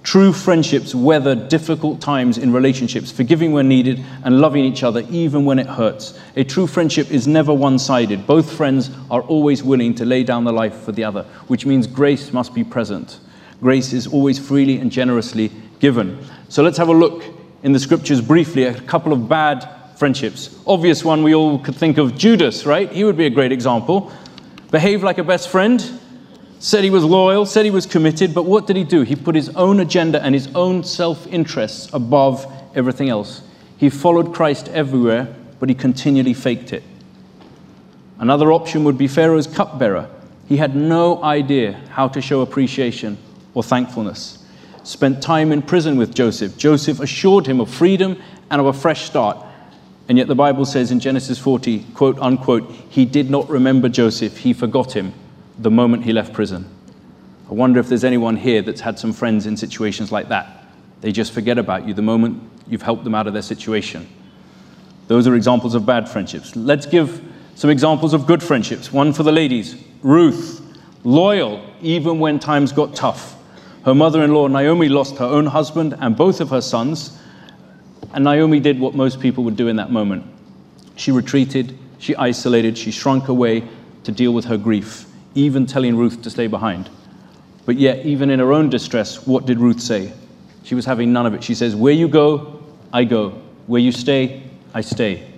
True 0.07 0.31
friendships 0.31 0.95
weather 0.95 1.35
difficult 1.35 1.99
times 1.99 2.37
in 2.37 2.53
relationships, 2.53 3.11
forgiving 3.11 3.51
when 3.51 3.67
needed 3.67 4.01
and 4.23 4.39
loving 4.39 4.63
each 4.63 4.81
other 4.81 5.03
even 5.09 5.43
when 5.43 5.59
it 5.59 5.67
hurts. 5.67 6.17
A 6.37 6.45
true 6.45 6.65
friendship 6.65 7.11
is 7.11 7.27
never 7.27 7.53
one 7.53 7.77
sided. 7.77 8.25
Both 8.25 8.53
friends 8.53 8.89
are 9.11 9.21
always 9.23 9.63
willing 9.63 9.93
to 9.95 10.05
lay 10.05 10.23
down 10.23 10.45
the 10.45 10.53
life 10.53 10.75
for 10.75 10.93
the 10.93 11.03
other, 11.03 11.23
which 11.47 11.65
means 11.65 11.87
grace 11.87 12.31
must 12.31 12.55
be 12.55 12.63
present. 12.63 13.19
Grace 13.59 13.91
is 13.91 14.07
always 14.07 14.39
freely 14.39 14.77
and 14.77 14.93
generously 14.93 15.51
given. 15.81 16.25
So 16.47 16.63
let's 16.63 16.77
have 16.77 16.87
a 16.87 16.93
look 16.93 17.25
in 17.63 17.73
the 17.73 17.79
scriptures 17.79 18.21
briefly 18.21 18.65
at 18.65 18.79
a 18.79 18.83
couple 18.83 19.11
of 19.11 19.27
bad 19.27 19.69
friendships. 19.97 20.57
Obvious 20.65 21.03
one 21.03 21.21
we 21.21 21.35
all 21.35 21.59
could 21.59 21.75
think 21.75 21.97
of 21.97 22.17
Judas, 22.17 22.65
right? 22.65 22.89
He 22.89 23.03
would 23.03 23.17
be 23.17 23.25
a 23.25 23.29
great 23.29 23.51
example. 23.51 24.13
Behave 24.71 25.03
like 25.03 25.17
a 25.17 25.23
best 25.25 25.49
friend, 25.49 25.81
said 26.59 26.83
he 26.83 26.89
was 26.89 27.03
loyal, 27.03 27.45
said 27.45 27.65
he 27.65 27.71
was 27.71 27.85
committed, 27.85 28.33
but 28.33 28.45
what 28.45 28.65
did 28.65 28.75
he 28.75 28.83
do? 28.83 29.01
He 29.01 29.15
put 29.15 29.35
his 29.35 29.49
own 29.49 29.79
agenda 29.79 30.21
and 30.23 30.33
his 30.33 30.47
own 30.55 30.83
self 30.83 31.27
interests 31.27 31.89
above 31.93 32.51
everything 32.75 33.09
else. 33.09 33.41
He 33.77 33.89
followed 33.89 34.33
Christ 34.33 34.67
everywhere, 34.69 35.33
but 35.59 35.69
he 35.69 35.75
continually 35.75 36.33
faked 36.33 36.73
it. 36.73 36.83
Another 38.19 38.51
option 38.51 38.83
would 38.83 38.97
be 38.97 39.07
Pharaoh's 39.07 39.45
cupbearer. 39.45 40.09
He 40.47 40.57
had 40.57 40.75
no 40.75 41.23
idea 41.23 41.73
how 41.89 42.07
to 42.07 42.21
show 42.21 42.41
appreciation 42.41 43.17
or 43.53 43.61
thankfulness. 43.61 44.43
Spent 44.83 45.21
time 45.21 45.51
in 45.51 45.61
prison 45.61 45.97
with 45.97 46.15
Joseph. 46.15 46.57
Joseph 46.57 46.99
assured 46.99 47.45
him 47.45 47.59
of 47.59 47.69
freedom 47.69 48.19
and 48.49 48.59
of 48.59 48.67
a 48.67 48.73
fresh 48.73 49.05
start. 49.05 49.45
And 50.09 50.17
yet 50.17 50.27
the 50.27 50.35
Bible 50.35 50.65
says 50.65 50.89
in 50.89 50.99
Genesis 50.99 51.37
40, 51.37 51.83
quote 51.93 52.17
unquote, 52.19 52.71
he 52.89 53.05
did 53.05 53.29
not 53.29 53.47
remember 53.49 53.89
Joseph, 53.89 54.37
he 54.37 54.53
forgot 54.53 54.93
him 54.93 55.13
the 55.59 55.71
moment 55.71 56.03
he 56.03 56.13
left 56.13 56.33
prison. 56.33 56.65
I 57.49 57.53
wonder 57.53 57.79
if 57.79 57.87
there's 57.87 58.03
anyone 58.03 58.35
here 58.35 58.61
that's 58.61 58.81
had 58.81 58.99
some 58.99 59.13
friends 59.13 59.45
in 59.45 59.55
situations 59.55 60.11
like 60.11 60.29
that. 60.29 60.65
They 61.01 61.11
just 61.11 61.31
forget 61.31 61.57
about 61.57 61.87
you 61.87 61.93
the 61.93 62.01
moment 62.01 62.43
you've 62.67 62.81
helped 62.81 63.03
them 63.03 63.15
out 63.15 63.27
of 63.27 63.33
their 63.33 63.41
situation. 63.41 64.07
Those 65.07 65.27
are 65.27 65.35
examples 65.35 65.73
of 65.73 65.85
bad 65.85 66.09
friendships. 66.09 66.55
Let's 66.55 66.85
give 66.85 67.21
some 67.55 67.69
examples 67.69 68.13
of 68.13 68.27
good 68.27 68.43
friendships. 68.43 68.91
One 68.91 69.13
for 69.13 69.23
the 69.23 69.31
ladies 69.31 69.81
Ruth, 70.03 70.61
loyal 71.03 71.65
even 71.81 72.19
when 72.19 72.39
times 72.39 72.71
got 72.71 72.95
tough. 72.95 73.35
Her 73.85 73.95
mother 73.95 74.23
in 74.23 74.33
law, 74.33 74.47
Naomi, 74.47 74.89
lost 74.89 75.17
her 75.17 75.25
own 75.25 75.45
husband 75.45 75.95
and 75.99 76.15
both 76.17 76.41
of 76.41 76.49
her 76.49 76.61
sons. 76.61 77.17
And 78.13 78.25
Naomi 78.25 78.59
did 78.59 78.79
what 78.79 78.93
most 78.93 79.21
people 79.21 79.43
would 79.45 79.55
do 79.55 79.69
in 79.69 79.77
that 79.77 79.89
moment. 79.89 80.25
She 80.97 81.11
retreated, 81.11 81.77
she 81.97 82.15
isolated, 82.15 82.77
she 82.77 82.91
shrunk 82.91 83.29
away 83.29 83.63
to 84.03 84.11
deal 84.11 84.33
with 84.33 84.45
her 84.45 84.57
grief 84.57 85.07
even 85.35 85.65
telling 85.65 85.97
Ruth 85.97 86.21
to 86.23 86.29
stay 86.29 86.47
behind. 86.47 86.89
But 87.65 87.77
yet, 87.77 88.05
even 88.05 88.29
in 88.29 88.39
her 88.39 88.53
own 88.53 88.69
distress, 88.69 89.27
what 89.27 89.45
did 89.45 89.59
Ruth 89.59 89.81
say? 89.81 90.13
She 90.63 90.75
was 90.75 90.85
having 90.85 91.13
none 91.13 91.25
of 91.25 91.33
it. 91.33 91.43
She 91.43 91.55
says, 91.55 91.75
Where 91.75 91.93
you 91.93 92.07
go, 92.07 92.63
I 92.93 93.03
go. 93.03 93.41
Where 93.67 93.81
you 93.81 93.91
stay, 93.91 94.43
I 94.73 94.81
stay. 94.81 95.31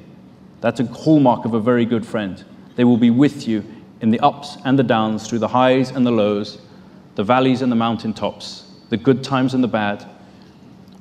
That's 0.61 0.79
a 0.79 0.85
hallmark 0.85 1.45
of 1.45 1.53
a 1.53 1.59
very 1.59 1.85
good 1.85 2.05
friend. 2.05 2.43
They 2.75 2.83
will 2.83 2.97
be 2.97 3.09
with 3.09 3.47
you 3.47 3.63
in 4.01 4.11
the 4.11 4.19
ups 4.19 4.57
and 4.65 4.77
the 4.77 4.83
downs, 4.83 5.27
through 5.27 5.39
the 5.39 5.47
highs 5.47 5.91
and 5.91 6.05
the 6.05 6.11
lows, 6.11 6.59
the 7.15 7.23
valleys 7.23 7.61
and 7.61 7.71
the 7.71 7.75
mountain 7.75 8.13
tops, 8.13 8.65
the 8.89 8.97
good 8.97 9.23
times 9.23 9.53
and 9.53 9.63
the 9.63 9.67
bad. 9.67 10.05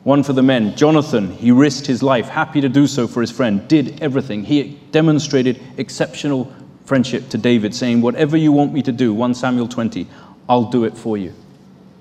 One 0.04 0.22
for 0.22 0.32
the 0.32 0.42
men, 0.42 0.76
Jonathan, 0.76 1.30
he 1.32 1.50
risked 1.50 1.86
his 1.86 2.02
life, 2.02 2.28
happy 2.28 2.60
to 2.60 2.68
do 2.68 2.86
so 2.86 3.06
for 3.06 3.20
his 3.20 3.30
friend, 3.30 3.66
did 3.68 4.02
everything. 4.02 4.44
He 4.44 4.78
demonstrated 4.90 5.60
exceptional 5.76 6.52
friendship 6.88 7.28
to 7.28 7.38
David, 7.38 7.74
saying, 7.74 8.00
Whatever 8.00 8.36
you 8.36 8.50
want 8.50 8.72
me 8.72 8.82
to 8.82 8.90
do, 8.90 9.14
1 9.14 9.34
Samuel 9.34 9.68
20, 9.68 10.08
I'll 10.48 10.70
do 10.70 10.84
it 10.84 10.96
for 10.96 11.16
you. 11.16 11.34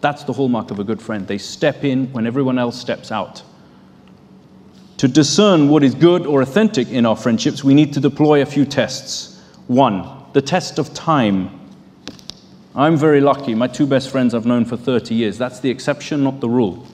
That's 0.02 0.24
the 0.24 0.34
hallmark 0.34 0.72
of 0.72 0.80
a 0.80 0.84
good 0.84 1.02
friend. 1.02 1.28
They 1.28 1.38
step 1.38 1.84
in 1.84 2.12
when 2.14 2.26
everyone 2.26 2.58
else 2.58 2.80
steps 2.80 3.12
out. 3.12 3.44
To 4.98 5.08
discern 5.08 5.70
what 5.70 5.84
is 5.84 5.94
good 5.94 6.26
or 6.26 6.42
authentic 6.42 6.90
in 6.90 7.06
our 7.06 7.16
friendships, 7.16 7.64
we 7.64 7.74
need 7.74 7.94
to 7.94 8.00
deploy 8.00 8.42
a 8.42 8.46
few 8.46 8.66
tests. 8.66 9.40
One, 9.68 10.24
the 10.34 10.42
test 10.42 10.80
of 10.80 10.94
time. 10.94 11.52
I'm 12.74 12.96
very 12.96 13.22
lucky. 13.22 13.54
My 13.54 13.68
two 13.68 13.86
best 13.86 14.10
friends 14.10 14.34
I've 14.34 14.46
known 14.46 14.66
for 14.66 14.78
30 14.78 15.14
years. 15.14 15.38
That's 15.38 15.60
the 15.60 15.70
exception, 15.70 16.24
not 16.24 16.40
the 16.40 16.50
rule. 16.50 16.88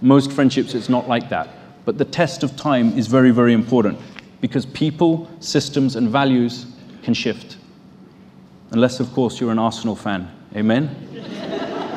Most 0.00 0.32
friendships, 0.32 0.74
it's 0.74 0.88
not 0.88 1.08
like 1.08 1.28
that. 1.30 1.48
But 1.84 1.98
the 1.98 2.04
test 2.04 2.42
of 2.42 2.56
time 2.56 2.96
is 2.96 3.08
very, 3.08 3.30
very 3.30 3.52
important 3.52 3.98
because 4.40 4.66
people, 4.66 5.28
systems, 5.40 5.96
and 5.96 6.08
values 6.08 6.66
can 7.04 7.14
shift. 7.14 7.58
Unless, 8.70 8.98
of 8.98 9.12
course, 9.12 9.40
you're 9.40 9.52
an 9.52 9.58
Arsenal 9.58 9.94
fan. 9.94 10.28
Amen? 10.56 10.90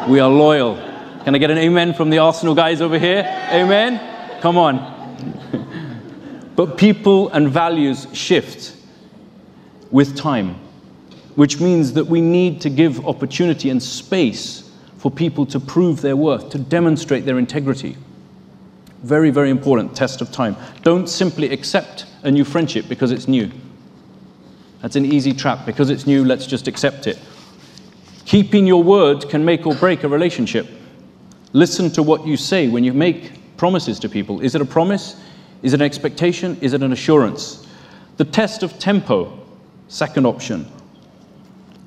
we 0.08 0.20
are 0.20 0.30
loyal. 0.30 0.76
Can 1.24 1.34
I 1.34 1.40
get 1.40 1.50
an 1.50 1.58
amen 1.58 1.94
from 1.94 2.10
the 2.10 2.20
Arsenal 2.20 2.54
guys 2.54 2.82
over 2.82 3.00
here? 3.00 3.24
Amen? 3.52 4.00
Come 4.42 4.58
on. 4.58 6.52
but 6.56 6.78
people 6.78 7.30
and 7.30 7.50
values 7.50 8.08
shift 8.14 8.76
with 9.90 10.16
time, 10.16 10.56
which 11.36 11.60
means 11.60 11.94
that 11.94 12.06
we 12.06 12.22
need 12.22 12.62
to 12.62 12.70
give 12.70 13.06
opportunity 13.08 13.70
and 13.70 13.82
space 13.82 14.70
for 14.98 15.10
people 15.10 15.46
to 15.48 15.60
prove 15.60 16.02
their 16.02 16.16
worth, 16.16 16.50
to 16.50 16.60
demonstrate 16.60 17.26
their 17.26 17.40
integrity. 17.40 17.98
Very, 19.04 19.30
very 19.30 19.50
important 19.50 19.96
test 19.96 20.22
of 20.22 20.32
time. 20.32 20.56
Don't 20.84 21.08
simply 21.08 21.52
accept 21.52 22.06
a 22.24 22.32
new 22.32 22.44
friendship 22.44 22.86
because 22.90 23.12
it's 23.12 23.28
new. 23.28 23.52
That's 24.82 24.96
an 24.96 25.06
easy 25.06 25.34
trap. 25.34 25.66
Because 25.66 25.90
it's 25.90 26.06
new, 26.06 26.24
let's 26.24 26.46
just 26.46 26.68
accept 26.68 27.08
it. 27.08 27.20
Keeping 28.26 28.68
your 28.68 28.84
word 28.84 29.30
can 29.30 29.46
make 29.46 29.66
or 29.66 29.74
break 29.76 30.04
a 30.04 30.08
relationship. 30.08 30.68
Listen 31.54 31.90
to 31.92 32.04
what 32.04 32.28
you 32.28 32.38
say 32.38 32.68
when 32.68 32.84
you 32.84 32.94
make 32.94 33.56
promises 33.58 34.00
to 34.00 34.10
people. 34.10 34.42
Is 34.42 34.54
it 34.54 34.62
a 34.62 34.66
promise? 34.66 35.20
Is 35.64 35.74
it 35.74 35.82
an 35.82 35.86
expectation? 35.86 36.58
Is 36.62 36.74
it 36.74 36.84
an 36.84 36.92
assurance? 36.92 37.66
The 38.18 38.26
test 38.26 38.64
of 38.64 38.78
tempo, 38.80 39.40
second 39.88 40.26
option. 40.26 40.70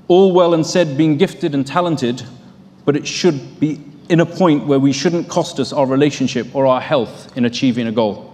All 0.09 0.33
well 0.33 0.55
and 0.55 0.67
said 0.67 0.97
being 0.97 1.17
gifted 1.17 1.55
and 1.55 1.67
talented, 1.67 2.23
but 2.85 2.97
it 2.97 3.07
should 3.07 3.61
be 3.61 3.81
in 4.09 4.21
a 4.21 4.27
point 4.27 4.67
where 4.67 4.81
we 4.81 4.93
shouldn't 4.93 5.29
cost 5.29 5.61
us 5.61 5.73
our 5.73 5.87
relationship 5.87 6.55
or 6.55 6.67
our 6.67 6.81
health 6.81 7.37
in 7.37 7.45
achieving 7.45 7.87
a 7.87 7.93
goal. 7.93 8.30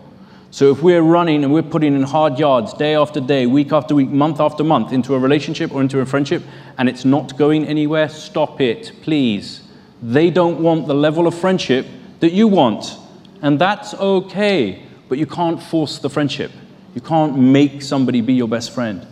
So 0.56 0.70
if 0.70 0.82
we're 0.82 1.02
running 1.02 1.44
and 1.44 1.52
we're 1.52 1.62
putting 1.62 1.94
in 1.94 2.02
hard 2.02 2.38
yards 2.38 2.72
day 2.72 2.94
after 2.94 3.20
day, 3.20 3.44
week 3.44 3.72
after 3.72 3.94
week, 3.94 4.08
month 4.08 4.40
after 4.40 4.64
month 4.64 4.90
into 4.90 5.14
a 5.14 5.18
relationship 5.18 5.70
or 5.70 5.82
into 5.82 6.00
a 6.00 6.06
friendship, 6.06 6.42
and 6.78 6.88
it's 6.88 7.04
not 7.04 7.36
going 7.36 7.66
anywhere, 7.66 8.08
stop 8.08 8.58
it, 8.58 8.90
please. 9.02 9.60
They 10.00 10.30
don't 10.30 10.62
want 10.62 10.86
the 10.86 10.94
level 10.94 11.26
of 11.26 11.34
friendship 11.34 11.86
that 12.20 12.32
you 12.32 12.48
want. 12.48 12.96
And 13.42 13.58
that's 13.58 13.92
okay, 13.92 14.82
but 15.10 15.18
you 15.18 15.26
can't 15.26 15.62
force 15.62 15.98
the 15.98 16.08
friendship. 16.08 16.50
You 16.94 17.02
can't 17.02 17.36
make 17.36 17.82
somebody 17.82 18.22
be 18.22 18.32
your 18.32 18.48
best 18.48 18.70
friend. 18.70 19.06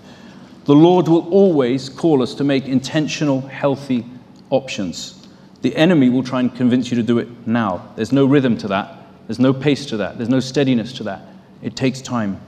The 0.64 0.74
Lord 0.74 1.08
will 1.08 1.28
always 1.28 1.90
call 1.90 2.22
us 2.22 2.32
to 2.36 2.44
make 2.44 2.64
intentional, 2.64 3.42
healthy 3.42 4.06
options. 4.48 5.26
The 5.60 5.76
enemy 5.76 6.08
will 6.08 6.22
try 6.22 6.40
and 6.40 6.56
convince 6.56 6.90
you 6.90 6.96
to 6.96 7.02
do 7.02 7.18
it 7.18 7.46
now. 7.46 7.92
There's 7.96 8.12
no 8.12 8.24
rhythm 8.24 8.56
to 8.56 8.68
that. 8.68 8.96
There's 9.26 9.38
no 9.38 9.52
pace 9.52 9.84
to 9.86 9.98
that. 9.98 10.16
There's 10.16 10.30
no 10.30 10.40
steadiness 10.40 10.94
to 10.94 11.02
that. 11.02 11.33
It 11.64 11.74
takes 11.74 12.02
time. 12.02 12.40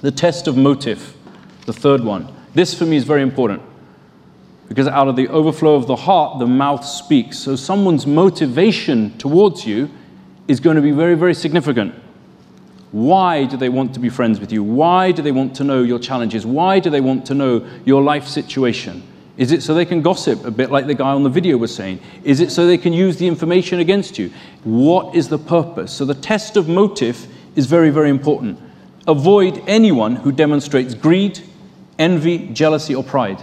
The 0.00 0.10
test 0.10 0.48
of 0.48 0.56
motive, 0.56 1.14
the 1.66 1.74
third 1.74 2.02
one. 2.02 2.34
This 2.54 2.72
for 2.72 2.86
me 2.86 2.96
is 2.96 3.04
very 3.04 3.20
important 3.20 3.62
because 4.66 4.88
out 4.88 5.08
of 5.08 5.14
the 5.14 5.28
overflow 5.28 5.74
of 5.74 5.86
the 5.86 5.94
heart, 5.94 6.38
the 6.38 6.46
mouth 6.46 6.82
speaks. 6.82 7.38
So 7.38 7.54
someone's 7.54 8.06
motivation 8.06 9.16
towards 9.18 9.66
you 9.66 9.90
is 10.48 10.58
going 10.58 10.76
to 10.76 10.82
be 10.82 10.90
very, 10.90 11.14
very 11.14 11.34
significant. 11.34 11.94
Why 12.92 13.44
do 13.44 13.58
they 13.58 13.68
want 13.68 13.92
to 13.92 14.00
be 14.00 14.08
friends 14.08 14.40
with 14.40 14.50
you? 14.50 14.64
Why 14.64 15.12
do 15.12 15.20
they 15.20 15.32
want 15.32 15.54
to 15.56 15.64
know 15.64 15.82
your 15.82 15.98
challenges? 15.98 16.46
Why 16.46 16.80
do 16.80 16.88
they 16.88 17.02
want 17.02 17.26
to 17.26 17.34
know 17.34 17.68
your 17.84 18.02
life 18.02 18.26
situation? 18.26 19.02
Is 19.36 19.52
it 19.52 19.62
so 19.62 19.74
they 19.74 19.84
can 19.84 20.00
gossip, 20.00 20.46
a 20.46 20.50
bit 20.50 20.70
like 20.70 20.86
the 20.86 20.94
guy 20.94 21.10
on 21.10 21.24
the 21.24 21.28
video 21.28 21.58
was 21.58 21.74
saying? 21.74 22.00
Is 22.24 22.40
it 22.40 22.50
so 22.50 22.66
they 22.66 22.78
can 22.78 22.94
use 22.94 23.18
the 23.18 23.26
information 23.26 23.80
against 23.80 24.18
you? 24.18 24.32
What 24.64 25.14
is 25.14 25.28
the 25.28 25.38
purpose? 25.38 25.92
So 25.92 26.06
the 26.06 26.14
test 26.14 26.56
of 26.56 26.70
motive 26.70 27.26
is 27.56 27.66
very, 27.66 27.90
very 27.90 28.10
important. 28.10 28.60
Avoid 29.08 29.62
anyone 29.66 30.16
who 30.16 30.30
demonstrates 30.30 30.94
greed, 30.94 31.40
envy, 31.98 32.48
jealousy, 32.48 32.94
or 32.94 33.02
pride. 33.02 33.42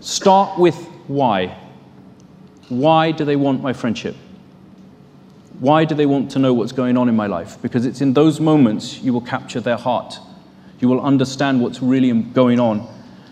Start 0.00 0.58
with 0.58 0.76
why. 1.06 1.56
Why 2.68 3.12
do 3.12 3.24
they 3.24 3.36
want 3.36 3.62
my 3.62 3.72
friendship? 3.72 4.16
Why 5.60 5.84
do 5.84 5.94
they 5.94 6.06
want 6.06 6.30
to 6.32 6.38
know 6.38 6.52
what's 6.52 6.72
going 6.72 6.96
on 6.96 7.08
in 7.08 7.16
my 7.16 7.26
life? 7.26 7.60
Because 7.62 7.86
it's 7.86 8.00
in 8.00 8.12
those 8.12 8.40
moments 8.40 9.00
you 9.02 9.12
will 9.12 9.20
capture 9.20 9.60
their 9.60 9.76
heart. 9.76 10.18
You 10.80 10.88
will 10.88 11.00
understand 11.00 11.60
what's 11.60 11.80
really 11.80 12.12
going 12.12 12.60
on. 12.60 12.86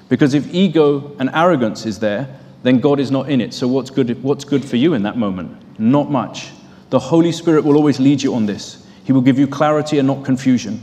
Because 0.08 0.34
if 0.34 0.52
ego 0.54 1.14
and 1.18 1.30
arrogance 1.34 1.86
is 1.86 1.98
there, 1.98 2.40
then 2.62 2.80
God 2.80 2.98
is 2.98 3.10
not 3.10 3.28
in 3.28 3.40
it. 3.40 3.52
So 3.52 3.68
what's 3.68 3.90
good, 3.90 4.22
what's 4.22 4.44
good 4.44 4.64
for 4.64 4.76
you 4.76 4.94
in 4.94 5.02
that 5.02 5.18
moment? 5.18 5.78
Not 5.78 6.10
much. 6.10 6.50
The 6.90 6.98
Holy 6.98 7.32
Spirit 7.32 7.64
will 7.64 7.76
always 7.76 8.00
lead 8.00 8.22
you 8.22 8.34
on 8.34 8.46
this. 8.46 8.83
He 9.04 9.12
will 9.12 9.20
give 9.20 9.38
you 9.38 9.46
clarity 9.46 9.98
and 9.98 10.08
not 10.08 10.24
confusion. 10.24 10.82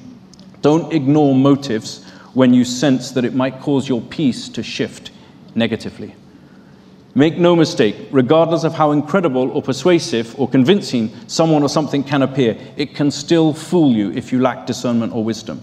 Don't 0.61 0.93
ignore 0.93 1.35
motives 1.35 2.05
when 2.33 2.53
you 2.53 2.63
sense 2.63 3.11
that 3.11 3.25
it 3.25 3.33
might 3.33 3.59
cause 3.59 3.89
your 3.89 4.01
peace 4.01 4.47
to 4.49 4.63
shift 4.63 5.11
negatively. 5.55 6.15
Make 7.13 7.37
no 7.37 7.57
mistake, 7.57 7.95
regardless 8.11 8.63
of 8.63 8.73
how 8.73 8.91
incredible 8.91 9.51
or 9.51 9.61
persuasive 9.61 10.39
or 10.39 10.47
convincing 10.47 11.11
someone 11.27 11.61
or 11.61 11.67
something 11.67 12.03
can 12.03 12.21
appear, 12.21 12.57
it 12.77 12.95
can 12.95 13.11
still 13.11 13.53
fool 13.53 13.91
you 13.91 14.11
if 14.13 14.31
you 14.31 14.39
lack 14.39 14.65
discernment 14.65 15.13
or 15.13 15.23
wisdom. 15.23 15.61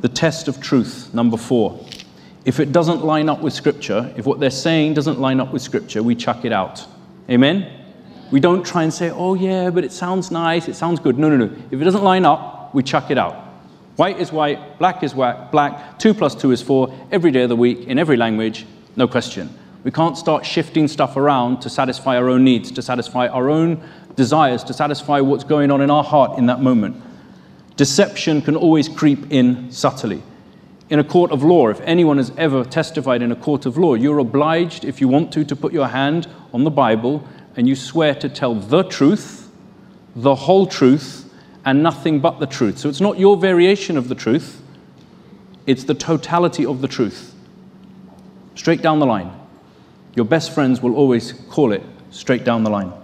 The 0.00 0.08
test 0.08 0.48
of 0.48 0.60
truth, 0.60 1.14
number 1.14 1.36
four. 1.36 1.78
If 2.44 2.58
it 2.58 2.72
doesn't 2.72 3.04
line 3.04 3.28
up 3.28 3.42
with 3.42 3.52
Scripture, 3.52 4.12
if 4.16 4.26
what 4.26 4.40
they're 4.40 4.50
saying 4.50 4.94
doesn't 4.94 5.20
line 5.20 5.38
up 5.38 5.52
with 5.52 5.62
Scripture, 5.62 6.02
we 6.02 6.16
chuck 6.16 6.44
it 6.44 6.52
out. 6.52 6.84
Amen? 7.28 7.79
We 8.30 8.40
don't 8.40 8.64
try 8.64 8.84
and 8.84 8.92
say, 8.92 9.10
oh, 9.10 9.34
yeah, 9.34 9.70
but 9.70 9.84
it 9.84 9.92
sounds 9.92 10.30
nice, 10.30 10.68
it 10.68 10.74
sounds 10.74 11.00
good. 11.00 11.18
No, 11.18 11.28
no, 11.28 11.36
no. 11.36 11.52
If 11.70 11.80
it 11.80 11.84
doesn't 11.84 12.04
line 12.04 12.24
up, 12.24 12.74
we 12.74 12.82
chuck 12.82 13.10
it 13.10 13.18
out. 13.18 13.34
White 13.96 14.18
is 14.18 14.32
white, 14.32 14.78
black 14.78 15.02
is 15.02 15.14
white, 15.14 15.50
black, 15.50 15.98
two 15.98 16.14
plus 16.14 16.34
two 16.34 16.52
is 16.52 16.62
four, 16.62 16.94
every 17.10 17.30
day 17.30 17.42
of 17.42 17.48
the 17.48 17.56
week, 17.56 17.86
in 17.86 17.98
every 17.98 18.16
language, 18.16 18.64
no 18.96 19.06
question. 19.06 19.50
We 19.84 19.90
can't 19.90 20.16
start 20.16 20.46
shifting 20.46 20.88
stuff 20.88 21.16
around 21.16 21.60
to 21.62 21.70
satisfy 21.70 22.16
our 22.16 22.28
own 22.28 22.44
needs, 22.44 22.70
to 22.72 22.82
satisfy 22.82 23.28
our 23.28 23.50
own 23.50 23.82
desires, 24.14 24.62
to 24.64 24.72
satisfy 24.72 25.20
what's 25.20 25.44
going 25.44 25.70
on 25.70 25.80
in 25.80 25.90
our 25.90 26.04
heart 26.04 26.38
in 26.38 26.46
that 26.46 26.60
moment. 26.60 27.02
Deception 27.76 28.42
can 28.42 28.56
always 28.56 28.88
creep 28.88 29.32
in 29.32 29.70
subtly. 29.70 30.22
In 30.88 30.98
a 30.98 31.04
court 31.04 31.30
of 31.30 31.42
law, 31.42 31.68
if 31.68 31.80
anyone 31.82 32.16
has 32.16 32.32
ever 32.36 32.64
testified 32.64 33.22
in 33.22 33.32
a 33.32 33.36
court 33.36 33.64
of 33.64 33.78
law, 33.78 33.94
you're 33.94 34.18
obliged, 34.18 34.84
if 34.84 35.00
you 35.00 35.08
want 35.08 35.32
to, 35.32 35.44
to 35.44 35.56
put 35.56 35.72
your 35.72 35.88
hand 35.88 36.26
on 36.52 36.64
the 36.64 36.70
Bible 36.70 37.26
and 37.60 37.68
you 37.68 37.76
swear 37.76 38.14
to 38.14 38.26
tell 38.26 38.54
the 38.54 38.82
truth, 38.84 39.50
the 40.16 40.34
whole 40.34 40.66
truth, 40.66 41.30
and 41.66 41.82
nothing 41.82 42.18
but 42.18 42.40
the 42.40 42.46
truth. 42.46 42.78
So 42.78 42.88
it's 42.88 43.02
not 43.02 43.18
your 43.18 43.36
variation 43.36 43.98
of 43.98 44.08
the 44.08 44.14
truth, 44.14 44.62
it's 45.66 45.84
the 45.84 45.92
totality 45.92 46.64
of 46.64 46.80
the 46.80 46.88
truth. 46.88 47.34
Straight 48.54 48.80
down 48.80 48.98
the 48.98 49.04
line. 49.04 49.30
Your 50.16 50.24
best 50.24 50.54
friends 50.54 50.80
will 50.80 50.94
always 50.94 51.32
call 51.50 51.72
it 51.72 51.82
straight 52.10 52.44
down 52.44 52.64
the 52.64 52.70
line. 52.70 52.94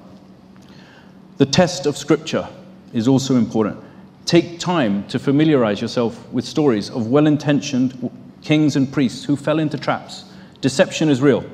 The 1.37 1.45
test 1.45 1.85
of 1.85 1.99
Scripture 1.99 2.49
is 2.95 3.07
also 3.07 3.37
important. 3.37 3.79
Take 4.25 4.59
time 4.59 5.07
to 5.09 5.19
familiarize 5.19 5.83
yourself 5.83 6.33
with 6.33 6.47
stories 6.47 6.89
of 6.89 7.09
well 7.09 7.27
intentioned 7.27 8.11
kings 8.41 8.75
and 8.75 8.91
priests 8.91 9.23
who 9.23 9.37
fell 9.37 9.59
into 9.59 9.77
traps. 9.77 10.25
Deception 10.63 11.11
is 11.11 11.21
real. 11.21 11.45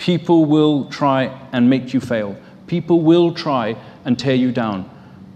People 0.00 0.46
will 0.46 0.86
try 0.86 1.24
and 1.52 1.68
make 1.68 1.92
you 1.92 2.00
fail. 2.00 2.34
People 2.66 3.02
will 3.02 3.34
try 3.34 3.76
and 4.06 4.18
tear 4.18 4.34
you 4.34 4.50
down. 4.50 4.88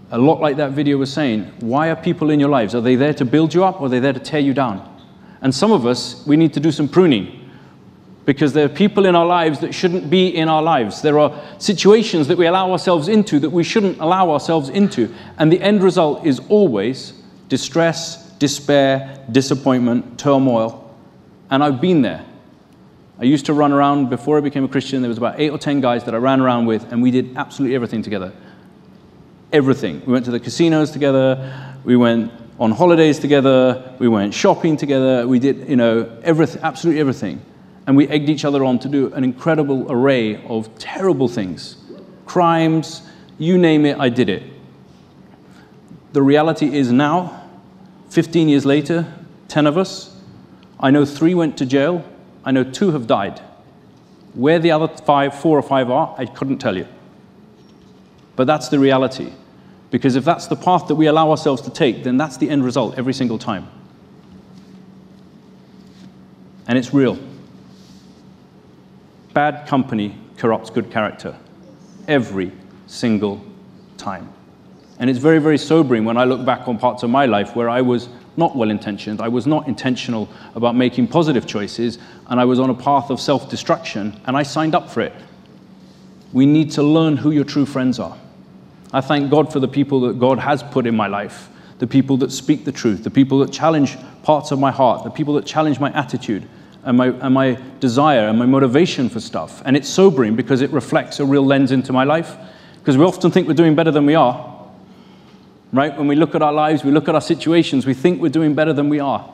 A 0.09 0.17
lot 0.17 0.41
like 0.41 0.57
that 0.57 0.71
video 0.71 0.97
was 0.97 1.13
saying, 1.13 1.43
why 1.59 1.91
are 1.91 1.95
people 1.95 2.31
in 2.31 2.39
your 2.39 2.49
lives? 2.49 2.73
Are 2.73 2.81
they 2.81 2.95
there 2.95 3.13
to 3.13 3.25
build 3.25 3.53
you 3.53 3.63
up 3.63 3.79
or 3.79 3.85
are 3.85 3.89
they 3.89 3.99
there 3.99 4.13
to 4.13 4.19
tear 4.19 4.39
you 4.39 4.55
down? 4.55 4.81
And 5.41 5.53
some 5.53 5.71
of 5.71 5.85
us, 5.85 6.25
we 6.25 6.35
need 6.35 6.51
to 6.53 6.59
do 6.59 6.71
some 6.71 6.87
pruning 6.87 7.47
because 8.25 8.53
there 8.53 8.65
are 8.65 8.69
people 8.69 9.05
in 9.05 9.15
our 9.15 9.27
lives 9.27 9.59
that 9.59 9.71
shouldn't 9.71 10.09
be 10.09 10.29
in 10.29 10.49
our 10.49 10.63
lives. 10.63 11.03
There 11.03 11.19
are 11.19 11.39
situations 11.59 12.27
that 12.27 12.37
we 12.39 12.47
allow 12.47 12.71
ourselves 12.71 13.07
into 13.07 13.39
that 13.41 13.51
we 13.51 13.63
shouldn't 13.63 13.99
allow 13.99 14.31
ourselves 14.31 14.69
into. 14.69 15.13
And 15.37 15.51
the 15.51 15.61
end 15.61 15.83
result 15.83 16.25
is 16.25 16.41
always 16.49 17.13
distress, 17.49 18.31
despair, 18.39 19.23
disappointment, 19.31 20.17
turmoil. 20.17 20.91
And 21.51 21.63
I've 21.63 21.79
been 21.79 22.01
there. 22.01 22.25
I 23.19 23.23
used 23.23 23.45
to 23.45 23.53
run 23.53 23.71
around 23.71 24.09
before 24.09 24.37
I 24.37 24.41
became 24.41 24.65
a 24.65 24.67
Christian. 24.67 25.01
There 25.01 25.09
was 25.09 25.17
about 25.17 25.39
eight 25.39 25.49
or 25.49 25.57
ten 25.57 25.79
guys 25.79 26.03
that 26.03 26.13
I 26.13 26.17
ran 26.17 26.41
around 26.41 26.65
with, 26.65 26.91
and 26.91 27.01
we 27.01 27.11
did 27.11 27.37
absolutely 27.37 27.75
everything 27.75 28.01
together. 28.01 28.33
Everything. 29.53 30.01
We 30.05 30.11
went 30.11 30.25
to 30.25 30.31
the 30.31 30.39
casinos 30.39 30.91
together. 30.91 31.75
We 31.85 31.95
went 31.95 32.31
on 32.59 32.71
holidays 32.71 33.19
together. 33.19 33.95
We 33.99 34.09
went 34.09 34.33
shopping 34.33 34.75
together. 34.75 35.25
We 35.27 35.39
did, 35.39 35.69
you 35.69 35.77
know, 35.77 36.19
everything, 36.23 36.61
absolutely 36.61 36.99
everything. 36.99 37.41
And 37.87 37.95
we 37.95 38.07
egged 38.09 38.29
each 38.29 38.43
other 38.43 38.65
on 38.65 38.79
to 38.79 38.89
do 38.89 39.13
an 39.13 39.23
incredible 39.23 39.89
array 39.89 40.43
of 40.47 40.75
terrible 40.77 41.29
things, 41.29 41.77
crimes, 42.25 43.01
you 43.37 43.57
name 43.57 43.85
it, 43.85 43.97
I 43.97 44.09
did 44.09 44.29
it. 44.29 44.43
The 46.13 46.21
reality 46.21 46.73
is 46.73 46.91
now, 46.91 47.43
15 48.09 48.49
years 48.49 48.65
later, 48.65 49.13
10 49.49 49.67
of 49.67 49.77
us, 49.77 50.15
I 50.79 50.89
know 50.89 51.05
three 51.05 51.33
went 51.33 51.57
to 51.57 51.65
jail 51.65 52.03
I 52.45 52.51
know 52.51 52.63
two 52.63 52.91
have 52.91 53.07
died. 53.07 53.41
Where 54.33 54.59
the 54.59 54.71
other 54.71 54.87
five, 54.87 55.37
four 55.37 55.57
or 55.57 55.63
five 55.63 55.89
are, 55.89 56.13
I 56.17 56.25
couldn't 56.25 56.59
tell 56.59 56.77
you. 56.77 56.87
But 58.35 58.47
that's 58.47 58.69
the 58.69 58.79
reality. 58.79 59.33
Because 59.89 60.15
if 60.15 60.25
that's 60.25 60.47
the 60.47 60.55
path 60.55 60.87
that 60.87 60.95
we 60.95 61.07
allow 61.07 61.31
ourselves 61.31 61.61
to 61.63 61.71
take, 61.71 62.03
then 62.03 62.17
that's 62.17 62.37
the 62.37 62.49
end 62.49 62.63
result 62.63 62.97
every 62.97 63.13
single 63.13 63.39
time. 63.39 63.67
And 66.67 66.77
it's 66.77 66.93
real. 66.93 67.17
Bad 69.33 69.67
company 69.67 70.17
corrupts 70.37 70.69
good 70.69 70.91
character 70.91 71.37
every 72.07 72.51
single 72.87 73.43
time. 73.97 74.31
And 74.99 75.09
it's 75.09 75.19
very, 75.19 75.39
very 75.39 75.57
sobering 75.57 76.05
when 76.05 76.17
I 76.17 76.23
look 76.23 76.45
back 76.45 76.67
on 76.67 76.77
parts 76.77 77.03
of 77.03 77.09
my 77.09 77.25
life 77.25 77.55
where 77.55 77.69
I 77.69 77.81
was 77.81 78.09
not 78.37 78.55
well 78.55 78.69
intentioned, 78.69 79.21
I 79.21 79.27
was 79.27 79.47
not 79.47 79.67
intentional 79.67 80.29
about 80.55 80.75
making 80.75 81.07
positive 81.07 81.45
choices, 81.45 81.97
and 82.27 82.39
I 82.39 82.45
was 82.45 82.59
on 82.59 82.69
a 82.69 82.73
path 82.73 83.09
of 83.09 83.19
self 83.19 83.49
destruction, 83.49 84.19
and 84.25 84.35
I 84.35 84.43
signed 84.43 84.75
up 84.75 84.89
for 84.89 85.01
it. 85.01 85.13
We 86.33 86.45
need 86.45 86.71
to 86.71 86.83
learn 86.83 87.17
who 87.17 87.31
your 87.31 87.45
true 87.45 87.65
friends 87.65 87.99
are. 87.99 88.17
I 88.91 89.01
thank 89.01 89.29
God 89.29 89.51
for 89.51 89.59
the 89.59 89.67
people 89.67 90.01
that 90.01 90.19
God 90.19 90.39
has 90.39 90.63
put 90.63 90.87
in 90.87 90.95
my 90.95 91.07
life, 91.07 91.49
the 91.79 91.87
people 91.87 92.17
that 92.17 92.31
speak 92.31 92.65
the 92.65 92.71
truth, 92.71 93.03
the 93.03 93.11
people 93.11 93.39
that 93.39 93.51
challenge 93.51 93.97
parts 94.23 94.51
of 94.51 94.59
my 94.59 94.71
heart, 94.71 95.03
the 95.03 95.09
people 95.09 95.33
that 95.35 95.45
challenge 95.45 95.79
my 95.79 95.91
attitude 95.93 96.47
and 96.83 96.97
my, 96.97 97.07
and 97.07 97.33
my 97.33 97.59
desire 97.79 98.27
and 98.27 98.39
my 98.39 98.45
motivation 98.45 99.09
for 99.09 99.19
stuff. 99.19 99.61
And 99.65 99.75
it's 99.75 99.89
sobering 99.89 100.35
because 100.35 100.61
it 100.61 100.69
reflects 100.71 101.19
a 101.19 101.25
real 101.25 101.45
lens 101.45 101.71
into 101.71 101.91
my 101.91 102.03
life. 102.03 102.35
Because 102.79 102.97
we 102.97 103.03
often 103.03 103.31
think 103.31 103.47
we're 103.47 103.53
doing 103.53 103.75
better 103.75 103.91
than 103.91 104.05
we 104.05 104.15
are, 104.15 104.54
right? 105.75 105.95
When 105.97 106.07
we 106.07 106.15
look 106.15 106.35
at 106.35 106.41
our 106.41 106.53
lives, 106.53 106.83
we 106.83 106.91
look 106.91 107.09
at 107.09 107.15
our 107.15 107.21
situations, 107.21 107.85
we 107.85 107.93
think 107.93 108.21
we're 108.21 108.29
doing 108.29 108.53
better 108.53 108.73
than 108.73 108.89
we 108.89 108.99
are. 108.99 109.31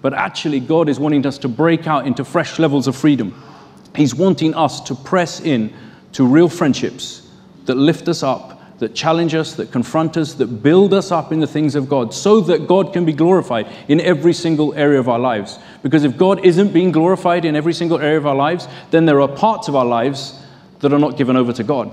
But 0.00 0.14
actually, 0.14 0.60
God 0.60 0.88
is 0.88 0.98
wanting 1.00 1.26
us 1.26 1.38
to 1.38 1.48
break 1.48 1.86
out 1.86 2.06
into 2.06 2.24
fresh 2.24 2.58
levels 2.58 2.86
of 2.86 2.96
freedom. 2.96 3.42
He's 3.96 4.14
wanting 4.14 4.54
us 4.54 4.80
to 4.82 4.94
press 4.94 5.40
in 5.40 5.72
to 6.12 6.24
real 6.24 6.48
friendships 6.48 7.28
that 7.66 7.74
lift 7.74 8.08
us 8.08 8.22
up, 8.22 8.78
that 8.78 8.94
challenge 8.94 9.34
us, 9.34 9.54
that 9.54 9.72
confront 9.72 10.16
us, 10.16 10.34
that 10.34 10.46
build 10.46 10.94
us 10.94 11.10
up 11.10 11.32
in 11.32 11.40
the 11.40 11.46
things 11.46 11.74
of 11.74 11.88
God, 11.88 12.14
so 12.14 12.40
that 12.42 12.68
God 12.68 12.92
can 12.92 13.04
be 13.04 13.12
glorified 13.12 13.66
in 13.88 14.00
every 14.00 14.32
single 14.32 14.72
area 14.74 15.00
of 15.00 15.08
our 15.08 15.18
lives. 15.18 15.58
Because 15.82 16.04
if 16.04 16.16
God 16.16 16.44
isn't 16.44 16.72
being 16.72 16.92
glorified 16.92 17.44
in 17.44 17.56
every 17.56 17.74
single 17.74 17.98
area 17.98 18.18
of 18.18 18.26
our 18.26 18.36
lives, 18.36 18.68
then 18.92 19.04
there 19.04 19.20
are 19.20 19.28
parts 19.28 19.66
of 19.66 19.74
our 19.74 19.84
lives 19.84 20.40
that 20.78 20.92
are 20.92 20.98
not 20.98 21.16
given 21.16 21.36
over 21.36 21.52
to 21.52 21.64
God. 21.64 21.90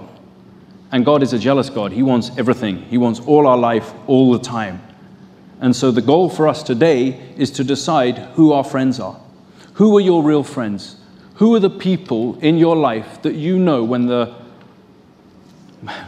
And 0.95 1.03
God 1.03 1.23
is 1.23 1.33
a 1.33 1.39
jealous 1.39 1.69
God. 1.69 1.91
He 1.91 2.03
wants 2.03 2.31
everything, 2.37 2.77
He 2.83 2.97
wants 2.97 3.19
all 3.19 3.47
our 3.47 3.57
life 3.57 3.93
all 4.07 4.31
the 4.31 4.39
time. 4.39 4.81
And 5.59 5.75
so 5.75 5.91
the 5.91 6.01
goal 6.01 6.29
for 6.29 6.47
us 6.47 6.63
today 6.63 7.19
is 7.35 7.51
to 7.51 7.65
decide 7.65 8.17
who 8.35 8.53
our 8.53 8.63
friends 8.63 8.97
are. 9.01 9.19
Who 9.73 9.97
are 9.97 9.99
your 9.99 10.23
real 10.23 10.41
friends? 10.41 10.95
Who 11.33 11.53
are 11.53 11.59
the 11.59 11.69
people 11.69 12.39
in 12.39 12.57
your 12.57 12.77
life 12.77 13.21
that 13.23 13.35
you 13.35 13.59
know 13.59 13.83
when 13.83 14.05
the 14.05 14.35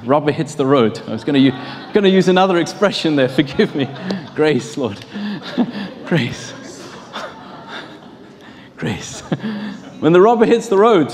rubber 0.06 0.32
hits 0.32 0.56
the 0.56 0.66
road? 0.66 0.98
I 1.06 1.12
was 1.12 1.26
going 1.26 1.52
to, 1.94 2.10
use 2.10 2.30
another 2.30 2.58
expression 2.58 3.18
there, 3.18 3.28
forgive 3.44 3.76
me. 3.76 3.90
Grace, 4.36 4.78
Lord. 4.78 5.06
Grace. 6.06 6.54
Grace. 8.78 9.20
When 10.00 10.14
the 10.14 10.22
rubber 10.22 10.46
hits 10.46 10.70
the 10.70 10.78
road, 10.78 11.14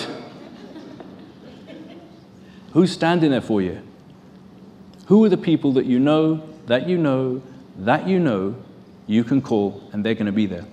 Who's 2.73 2.91
standing 2.91 3.29
there 3.31 3.41
for 3.41 3.61
you? 3.61 3.81
Who 5.05 5.23
are 5.23 5.29
the 5.29 5.37
people 5.37 5.73
that 5.73 5.85
you 5.85 5.99
know, 5.99 6.43
that 6.65 6.89
you 6.89 6.97
know, 6.97 7.41
that 7.77 8.07
you 8.07 8.19
know 8.19 8.55
you 9.05 9.23
can 9.23 9.41
call 9.41 9.83
and 9.91 10.03
they're 10.03 10.15
going 10.15 10.25
to 10.25 10.31
be 10.31 10.47
there? 10.47 10.65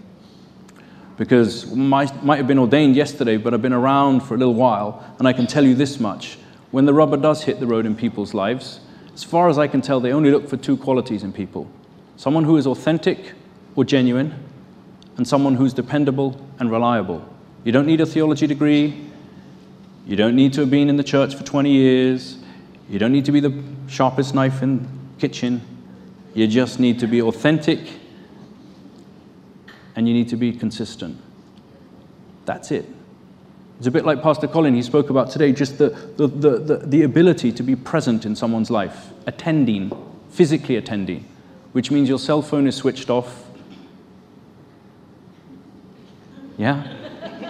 Because 1.19 1.71
might, 1.75 2.25
might 2.25 2.39
have 2.39 2.47
been 2.47 2.59
ordained 2.59 2.97
yesterday, 2.97 3.37
but 3.37 3.53
I've 3.53 3.61
been 3.61 3.75
around 3.75 4.21
for 4.21 4.35
a 4.35 4.39
little 4.39 4.55
while, 4.55 5.15
and 5.19 5.29
I 5.29 5.35
can 5.35 5.47
tell 5.47 5.65
you 5.65 5.75
this 5.75 6.01
much. 6.01 6.39
When 6.71 6.87
the 6.87 6.95
rubber 6.95 7.19
does 7.19 7.43
hit 7.43 7.61
the 7.61 7.67
road 7.67 7.85
in 7.85 7.95
people's 7.95 8.33
lives, 8.33 8.81
as 9.13 9.23
far 9.23 9.51
as 9.51 9.59
I 9.59 9.67
can 9.67 9.83
tell, 9.83 10.01
they 10.01 10.13
only 10.13 10.31
look 10.31 10.49
for 10.49 10.57
two 10.57 10.77
qualities 10.77 11.23
in 11.23 11.33
people 11.33 11.71
someone 12.17 12.45
who 12.45 12.59
is 12.59 12.67
authentic 12.67 13.33
or 13.77 13.85
genuine, 13.85 14.35
and 15.17 15.27
someone 15.27 15.55
who's 15.55 15.73
dependable 15.73 16.39
and 16.59 16.71
reliable. 16.71 17.23
You 17.65 17.73
don't 17.73 17.87
need 17.87 18.01
a 18.01 18.07
theology 18.07 18.47
degree, 18.47 19.10
you 20.07 20.17
don't 20.17 20.35
need 20.35 20.53
to 20.55 20.61
have 20.61 20.71
been 20.71 20.89
in 20.89 20.97
the 20.97 21.05
church 21.05 21.35
for 21.35 21.45
20 21.45 21.71
years. 21.71 22.39
You 22.89 22.99
don't 22.99 23.13
need 23.13 23.25
to 23.27 23.33
be 23.33 23.41
the 23.41 23.63
sharpest 23.89 24.35
knife 24.35 24.63
in 24.63 24.79
the 24.79 25.21
kitchen. 25.21 25.61
You 26.35 26.47
just 26.47 26.81
need 26.81 26.99
to 27.01 27.07
be 27.07 27.23
authentic 27.23 27.81
and 29.97 30.09
you 30.09 30.15
need 30.15 30.29
to 30.31 30.37
be 30.37 30.53
consistent. 30.53 31.21
That's 32.45 32.71
it. 32.71 32.87
It's 33.79 33.87
a 33.87 33.91
bit 33.91 34.05
like 34.05 34.23
Pastor 34.23 34.47
Colin, 34.47 34.75
he 34.75 34.83
spoke 34.83 35.09
about 35.09 35.31
today, 35.31 35.53
just 35.53 35.79
the, 35.79 35.91
the, 36.17 36.27
the, 36.27 36.59
the, 36.59 36.77
the 36.87 37.03
ability 37.03 37.51
to 37.53 37.63
be 37.63 37.75
present 37.75 38.27
in 38.27 38.37
someone's 38.37 38.71
life, 38.71 39.09
attending, 39.27 39.91
physically 40.31 40.77
attending, 40.77 41.27
which 41.73 41.91
means 41.91 42.09
your 42.09 42.19
cell 42.19 42.43
phone 42.43 42.67
is 42.67 42.77
switched 42.77 43.09
off. 43.09 43.45
Yeah? 46.59 47.00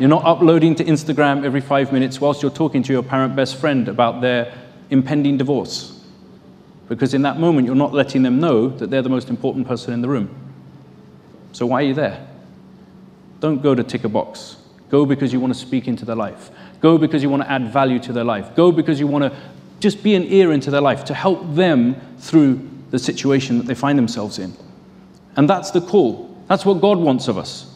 You're 0.01 0.09
not 0.09 0.25
uploading 0.25 0.75
to 0.77 0.85
Instagram 0.85 1.45
every 1.45 1.61
five 1.61 1.93
minutes 1.93 2.23
whilst 2.23 2.41
you're 2.41 2.51
talking 2.51 2.83
to 2.85 2.93
your 2.93 3.03
parent 3.03 3.37
best 3.37 3.61
friend 3.61 3.87
about 3.87 4.23
their 4.23 4.51
impending 4.89 5.37
divorce. 5.37 6.03
Because 6.89 7.13
in 7.13 7.21
that 7.23 7.39
moment, 7.39 7.67
you're 7.67 7.77
not 7.77 7.93
letting 7.93 8.23
them 8.23 8.41
know 8.41 8.71
that 8.71 8.89
they're 8.89 9.03
the 9.03 9.11
most 9.11 9.29
important 9.29 9.69
person 9.69 9.93
in 9.93 10.01
the 10.01 10.09
room. 10.09 10.35
So 11.53 11.67
why 11.67 11.83
are 11.83 11.85
you 11.85 11.93
there? 11.93 12.27
Don't 13.41 13.61
go 13.61 13.75
to 13.75 13.85
tick 13.85 14.05
a 14.05 14.09
box. 14.09 14.57
Go 14.89 15.05
because 15.05 15.35
you 15.35 15.39
want 15.39 15.53
to 15.53 15.61
speak 15.61 15.87
into 15.87 16.07
their 16.07 16.17
life. 16.17 16.51
Go 16.81 16.97
because 16.97 17.23
you 17.23 17.29
want 17.29 17.43
to 17.43 17.51
add 17.51 17.71
value 17.71 17.99
to 17.99 18.13
their 18.15 18.25
life. 18.25 18.57
Go 18.57 18.73
because 18.73 18.99
you 18.99 19.07
want 19.07 19.25
to 19.25 19.39
just 19.81 20.03
be 20.03 20.15
an 20.15 20.25
ear 20.25 20.51
into 20.53 20.71
their 20.71 20.81
life 20.81 21.05
to 21.05 21.15
help 21.15 21.55
them 21.55 21.95
through 22.19 22.67
the 22.91 22.99
situation 22.99 23.59
that 23.59 23.67
they 23.67 23.75
find 23.75 23.99
themselves 23.99 24.39
in. 24.39 24.55
And 25.37 25.49
that's 25.49 25.71
the 25.73 25.83
call. 25.83 26.43
That's 26.49 26.65
what 26.65 26.81
God 26.81 26.97
wants 26.97 27.29
of 27.29 27.37
us. 27.37 27.70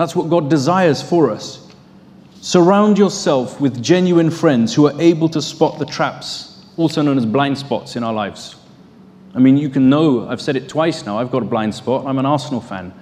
That's 0.00 0.16
what 0.16 0.30
God 0.30 0.48
desires 0.48 1.02
for 1.02 1.30
us. 1.30 1.68
Surround 2.40 2.96
yourself 2.96 3.60
with 3.60 3.82
genuine 3.82 4.30
friends 4.30 4.74
who 4.74 4.86
are 4.86 4.98
able 4.98 5.28
to 5.28 5.42
spot 5.42 5.78
the 5.78 5.84
traps, 5.84 6.64
also 6.78 7.02
known 7.02 7.18
as 7.18 7.26
blind 7.26 7.58
spots 7.58 7.96
in 7.96 8.02
our 8.02 8.14
lives. 8.14 8.56
I 9.34 9.40
mean, 9.40 9.58
you 9.58 9.68
can 9.68 9.90
know, 9.90 10.26
I've 10.26 10.40
said 10.40 10.56
it 10.56 10.70
twice 10.70 11.04
now, 11.04 11.18
I've 11.18 11.30
got 11.30 11.42
a 11.42 11.44
blind 11.44 11.74
spot. 11.74 12.06
I'm 12.06 12.18
an 12.18 12.24
Arsenal 12.24 12.62
fan. 12.62 12.94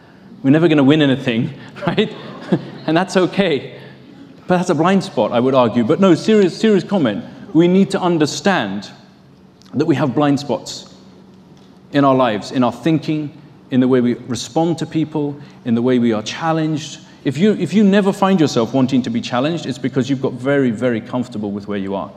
We're 0.42 0.50
never 0.50 0.66
going 0.66 0.78
to 0.78 0.82
win 0.82 1.00
anything, 1.00 1.54
right? 1.86 2.12
and 2.88 2.96
that's 2.96 3.16
okay. 3.16 3.80
But 4.48 4.56
that's 4.56 4.70
a 4.70 4.74
blind 4.74 5.04
spot, 5.04 5.30
I 5.30 5.38
would 5.38 5.54
argue. 5.54 5.84
But 5.84 6.00
no, 6.00 6.16
serious, 6.16 6.58
serious 6.58 6.82
comment. 6.82 7.24
We 7.54 7.68
need 7.68 7.92
to 7.92 8.00
understand 8.00 8.90
that 9.72 9.84
we 9.84 9.94
have 9.94 10.16
blind 10.16 10.40
spots 10.40 10.92
in 11.92 12.04
our 12.04 12.16
lives, 12.16 12.50
in 12.50 12.64
our 12.64 12.72
thinking, 12.72 13.40
in 13.70 13.80
the 13.80 13.88
way 13.88 14.00
we 14.00 14.14
respond 14.14 14.78
to 14.78 14.86
people, 14.86 15.38
in 15.64 15.74
the 15.74 15.82
way 15.82 15.98
we 15.98 16.12
are 16.12 16.22
challenged. 16.22 17.00
If 17.24 17.36
you, 17.36 17.52
if 17.54 17.74
you 17.74 17.84
never 17.84 18.12
find 18.12 18.40
yourself 18.40 18.72
wanting 18.72 19.02
to 19.02 19.10
be 19.10 19.20
challenged, 19.20 19.66
it's 19.66 19.78
because 19.78 20.08
you've 20.08 20.22
got 20.22 20.34
very, 20.34 20.70
very 20.70 21.00
comfortable 21.00 21.50
with 21.50 21.68
where 21.68 21.78
you 21.78 21.94
are. 21.94 22.10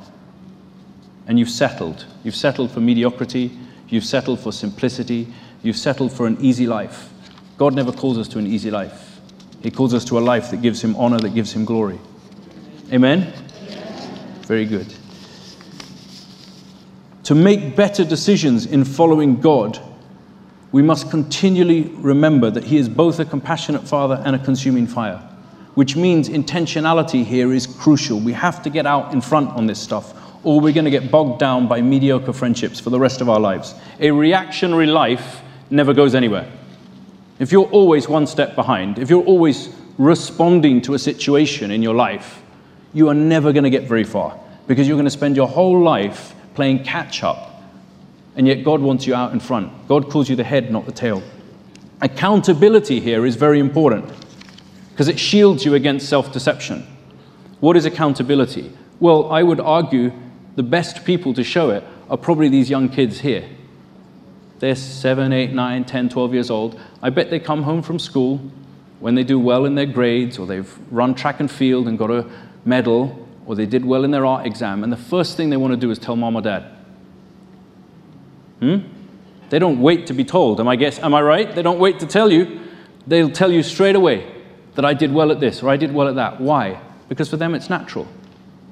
And 1.28 1.38
you've 1.38 1.50
settled. 1.50 2.06
You've 2.24 2.36
settled 2.36 2.72
for 2.72 2.80
mediocrity, 2.80 3.52
you've 3.90 4.06
settled 4.06 4.40
for 4.40 4.52
simplicity, 4.52 5.28
you've 5.64 5.78
settled 5.78 6.12
for 6.12 6.28
an 6.28 6.38
easy 6.40 6.68
life. 6.68 7.10
God 7.58 7.76
never 7.76 7.92
calls 7.92 8.18
us 8.18 8.28
to 8.30 8.40
an 8.40 8.48
easy 8.48 8.72
life, 8.72 9.20
He 9.62 9.72
calls 9.72 9.94
us 9.94 10.06
to 10.06 10.18
a 10.18 10.22
life 10.22 10.52
that 10.52 10.62
gives 10.62 10.82
Him 10.82 10.96
honor, 10.96 11.20
that 11.20 11.36
gives 11.36 11.54
Him 11.54 11.66
glory. 11.66 12.00
Amen? 12.92 13.34
Very 14.44 14.66
good. 14.66 14.94
To 17.26 17.36
make 17.36 17.76
better 17.76 18.04
decisions 18.04 18.66
in 18.66 18.84
following 18.84 19.40
God 19.40 19.80
we 20.71 20.81
must 20.81 21.12
continually 21.12 21.84
remember 21.97 22.49
that 22.49 22.63
He 22.63 22.77
is 22.77 22.88
both 22.88 23.19
a 23.19 23.25
compassionate 23.25 23.88
Father 23.88 24.21
and 24.25 24.36
a 24.36 24.39
consuming 24.39 24.88
fire, 24.88 25.17
which 25.75 25.95
means 25.95 26.29
intentionality 26.29 27.25
here 27.25 27.51
is 27.51 27.67
crucial. 27.67 28.19
We 28.19 28.34
have 28.34 28.63
to 28.63 28.69
get 28.69 28.86
out 28.86 29.13
in 29.13 29.21
front 29.21 29.49
on 29.49 29.67
this 29.67 29.79
stuff, 29.79 30.13
or 30.43 30.62
we're 30.62 30.73
going 30.73 30.86
to 30.86 30.91
get 30.91 31.12
bogged 31.12 31.39
down 31.39 31.67
by 31.67 31.81
mediocre 31.81 32.34
friendships 32.34 32.79
for 32.79 32.89
the 32.89 32.99
rest 32.99 33.19
of 33.19 33.29
our 33.29 33.39
lives. 33.39 33.75
A 33.99 34.12
reactionary 34.12 34.88
life 34.88 35.41
never 35.69 35.93
goes 35.93 36.15
anywhere. 36.15 36.49
If 37.39 37.51
you're 37.51 37.69
always 37.69 38.07
one 38.07 38.27
step 38.27 38.55
behind, 38.55 38.97
if 38.97 39.10
you're 39.10 39.23
always 39.23 39.73
responding 39.97 40.81
to 40.84 40.93
a 40.93 40.99
situation 40.99 41.71
in 41.71 41.81
your 41.81 41.95
life, 41.95 42.41
you 42.93 43.10
are 43.10 43.13
never 43.13 43.51
going 43.51 43.63
to 43.63 43.69
get 43.69 43.84
very 43.84 44.03
far 44.03 44.39
because 44.67 44.88
you're 44.88 44.97
going 44.97 45.05
to 45.05 45.12
spend 45.12 45.36
your 45.36 45.47
whole 45.47 45.81
life 45.81 46.34
playing 46.53 46.84
catch 46.84 47.23
up 47.23 47.51
and 48.36 48.48
yet 48.48 48.63
God 48.63 48.82
wants 48.82 49.06
you 49.06 49.13
out 49.13 49.34
in 49.34 49.39
front. 49.39 49.88
God 49.88 50.10
calls 50.10 50.30
you 50.30 50.36
the 50.36 50.44
head, 50.44 50.72
not 50.72 50.86
the 50.86 50.91
tail. 50.91 51.22
Accountability 52.02 53.00
here 53.00 53.26
is 53.26 53.36
very 53.36 53.60
important 53.60 54.12
because 54.91 55.08
it 55.08 55.20
shields 55.20 55.65
you 55.65 55.76
against 55.76 56.08
self 56.10 56.32
deception. 56.32 56.86
What 57.60 57.78
is 57.78 57.86
accountability? 57.86 58.72
Well, 59.00 59.32
I 59.32 59.44
would 59.44 59.60
argue 59.60 60.12
the 60.56 60.63
best 60.63 61.06
people 61.06 61.34
to 61.34 61.44
show 61.44 61.70
it 61.70 61.84
are 62.10 62.17
probably 62.17 62.50
these 62.50 62.70
young 62.70 62.89
kids 62.89 63.20
here. 63.20 63.48
They're 64.60 64.76
7, 64.76 65.34
8, 65.34 65.54
9, 65.54 65.86
10, 65.86 66.10
12 66.10 66.34
years 66.34 66.52
old. 66.52 66.80
I 67.02 67.10
bet 67.10 67.30
they 67.30 67.39
come 67.39 67.63
home 67.63 67.82
from 67.82 67.98
school 67.98 68.39
when 69.00 69.15
they 69.15 69.24
do 69.24 69.39
well 69.39 69.65
in 69.65 69.74
their 69.74 69.88
grades, 69.88 70.38
or 70.38 70.46
they've 70.46 70.78
run 70.91 71.15
track 71.15 71.39
and 71.39 71.50
field 71.50 71.88
and 71.88 71.98
got 71.98 72.12
a 72.12 72.30
medal, 72.63 73.28
or 73.46 73.56
they 73.56 73.65
did 73.65 73.84
well 73.84 74.04
in 74.04 74.12
their 74.12 74.26
art 74.26 74.46
exam, 74.46 74.84
and 74.84 74.94
the 74.94 74.98
first 74.98 75.36
thing 75.36 75.50
they 75.50 75.58
want 75.58 75.72
to 75.72 75.78
do 75.78 75.89
is 75.89 75.98
tell 75.98 76.15
mom 76.15 76.36
or 76.36 76.41
dad. 76.41 76.63
Hmm? 78.62 78.78
They 79.50 79.60
don't 79.60 79.82
wait 79.82 80.08
to 80.08 80.13
be 80.13 80.24
told. 80.24 80.62
Am 80.62 80.67
I 80.67 80.78
guess? 80.78 80.97
Am 81.00 81.13
I 81.13 81.21
right? 81.21 81.54
They 81.54 81.62
don't 81.62 81.80
wait 81.80 82.00
to 82.00 82.06
tell 82.06 82.32
you. 82.32 82.62
They'll 83.06 83.32
tell 83.32 83.52
you 83.52 83.63
straight 83.63 83.95
away 83.95 84.32
that 84.76 84.86
I 84.86 84.93
did 84.93 85.12
well 85.13 85.32
at 85.32 85.41
this 85.41 85.62
or 85.62 85.69
I 85.69 85.76
did 85.76 85.93
well 85.93 86.08
at 86.08 86.15
that. 86.15 86.39
Why? 86.39 86.80
Because 87.10 87.30
for 87.30 87.38
them 87.38 87.54
it's 87.54 87.69
natural. 87.69 88.08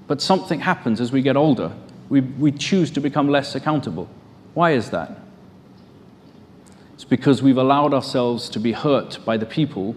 But 0.08 0.22
something 0.22 0.62
happens 0.62 1.02
as 1.02 1.12
we 1.12 1.22
get 1.22 1.36
older. 1.36 1.74
We, 2.08 2.22
we 2.22 2.52
choose 2.52 2.92
to 2.92 3.02
become 3.02 3.28
less 3.28 3.56
accountable. 3.56 4.10
Why 4.54 4.72
is 4.72 4.92
that? 4.92 5.20
It's 6.94 7.04
because 7.04 7.42
we've 7.42 7.58
allowed 7.58 7.94
ourselves 7.94 8.50
to 8.50 8.60
be 8.60 8.72
hurt 8.72 9.20
by 9.26 9.38
the 9.38 9.46
people 9.46 9.96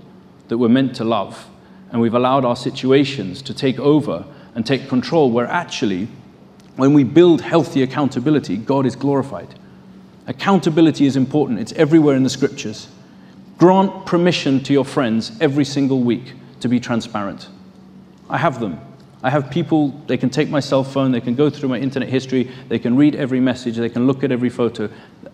that 0.48 0.58
we're 0.58 0.68
meant 0.68 0.94
to 0.96 1.04
love, 1.04 1.48
and 1.90 2.00
we've 2.00 2.14
allowed 2.14 2.44
our 2.44 2.56
situations 2.56 3.40
to 3.42 3.54
take 3.54 3.78
over 3.78 4.24
and 4.54 4.66
take 4.66 4.88
control, 4.88 5.30
where 5.30 5.46
actually, 5.46 6.08
when 6.76 6.92
we 6.92 7.04
build 7.04 7.40
healthy 7.40 7.82
accountability, 7.82 8.56
God 8.56 8.84
is 8.84 8.94
glorified. 8.94 9.54
Accountability 10.26 11.06
is 11.06 11.16
important, 11.16 11.58
it's 11.58 11.72
everywhere 11.72 12.14
in 12.14 12.22
the 12.22 12.30
scriptures. 12.30 12.88
Grant 13.58 14.06
permission 14.06 14.62
to 14.64 14.72
your 14.72 14.84
friends 14.84 15.32
every 15.40 15.64
single 15.64 16.00
week 16.00 16.34
to 16.60 16.68
be 16.68 16.78
transparent. 16.78 17.48
I 18.30 18.38
have 18.38 18.60
them. 18.60 18.80
I 19.24 19.30
have 19.30 19.50
people, 19.50 19.88
they 20.06 20.16
can 20.16 20.30
take 20.30 20.48
my 20.48 20.58
cell 20.58 20.82
phone, 20.82 21.12
they 21.12 21.20
can 21.20 21.36
go 21.36 21.48
through 21.48 21.68
my 21.68 21.78
internet 21.78 22.08
history, 22.08 22.50
they 22.68 22.78
can 22.78 22.96
read 22.96 23.14
every 23.14 23.38
message, 23.38 23.76
they 23.76 23.88
can 23.88 24.06
look 24.06 24.24
at 24.24 24.32
every 24.32 24.48
photo. 24.48 24.88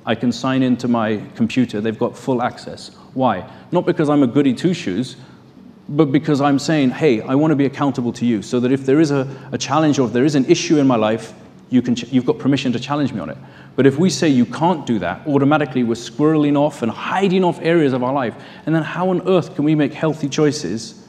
I 0.04 0.14
can 0.14 0.30
sign 0.30 0.62
into 0.62 0.88
my 0.88 1.22
computer, 1.34 1.80
they've 1.80 1.98
got 1.98 2.16
full 2.16 2.42
access. 2.42 2.90
Why? 3.14 3.48
Not 3.72 3.86
because 3.86 4.10
I'm 4.10 4.22
a 4.22 4.26
goody 4.26 4.52
two 4.52 4.74
shoes, 4.74 5.16
but 5.88 6.12
because 6.12 6.42
I'm 6.42 6.58
saying, 6.58 6.90
hey, 6.90 7.22
I 7.22 7.34
want 7.34 7.50
to 7.50 7.56
be 7.56 7.64
accountable 7.64 8.12
to 8.14 8.26
you, 8.26 8.42
so 8.42 8.60
that 8.60 8.72
if 8.72 8.84
there 8.84 9.00
is 9.00 9.10
a, 9.10 9.26
a 9.52 9.58
challenge 9.58 9.98
or 9.98 10.06
if 10.06 10.12
there 10.12 10.24
is 10.24 10.34
an 10.34 10.44
issue 10.46 10.78
in 10.78 10.86
my 10.86 10.96
life, 10.96 11.32
you 11.70 11.82
can 11.82 11.96
you've 12.10 12.24
got 12.24 12.38
permission 12.38 12.72
to 12.72 12.80
challenge 12.80 13.12
me 13.12 13.20
on 13.20 13.30
it. 13.30 13.38
But 13.76 13.86
if 13.86 13.98
we 13.98 14.10
say 14.10 14.28
you 14.28 14.46
can't 14.46 14.86
do 14.86 14.98
that, 15.00 15.26
automatically 15.26 15.84
we're 15.84 15.94
squirreling 15.94 16.56
off 16.56 16.82
and 16.82 16.90
hiding 16.90 17.44
off 17.44 17.60
areas 17.60 17.92
of 17.92 18.02
our 18.02 18.12
life. 18.12 18.34
And 18.66 18.74
then 18.74 18.82
how 18.82 19.10
on 19.10 19.26
earth 19.28 19.54
can 19.54 19.64
we 19.64 19.74
make 19.74 19.92
healthy 19.92 20.28
choices 20.28 21.06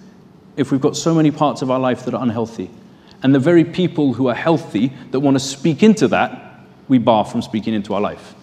if 0.58 0.72
we've 0.72 0.82
got 0.82 0.98
so 0.98 1.16
many 1.16 1.32
parts 1.32 1.62
of 1.62 1.72
our 1.72 1.80
life 1.80 2.06
that 2.06 2.14
are 2.14 2.22
unhealthy? 2.22 2.70
And 3.24 3.34
the 3.34 3.40
very 3.40 3.64
people 3.64 4.14
who 4.14 4.28
are 4.28 4.36
healthy 4.36 4.94
that 5.12 5.20
want 5.20 5.36
to 5.36 5.40
speak 5.40 5.84
into 5.84 6.08
that, 6.10 6.60
we 6.88 6.98
bar 6.98 7.26
from 7.26 7.42
speaking 7.42 7.74
into 7.74 7.94
our 7.94 8.02
life. 8.02 8.36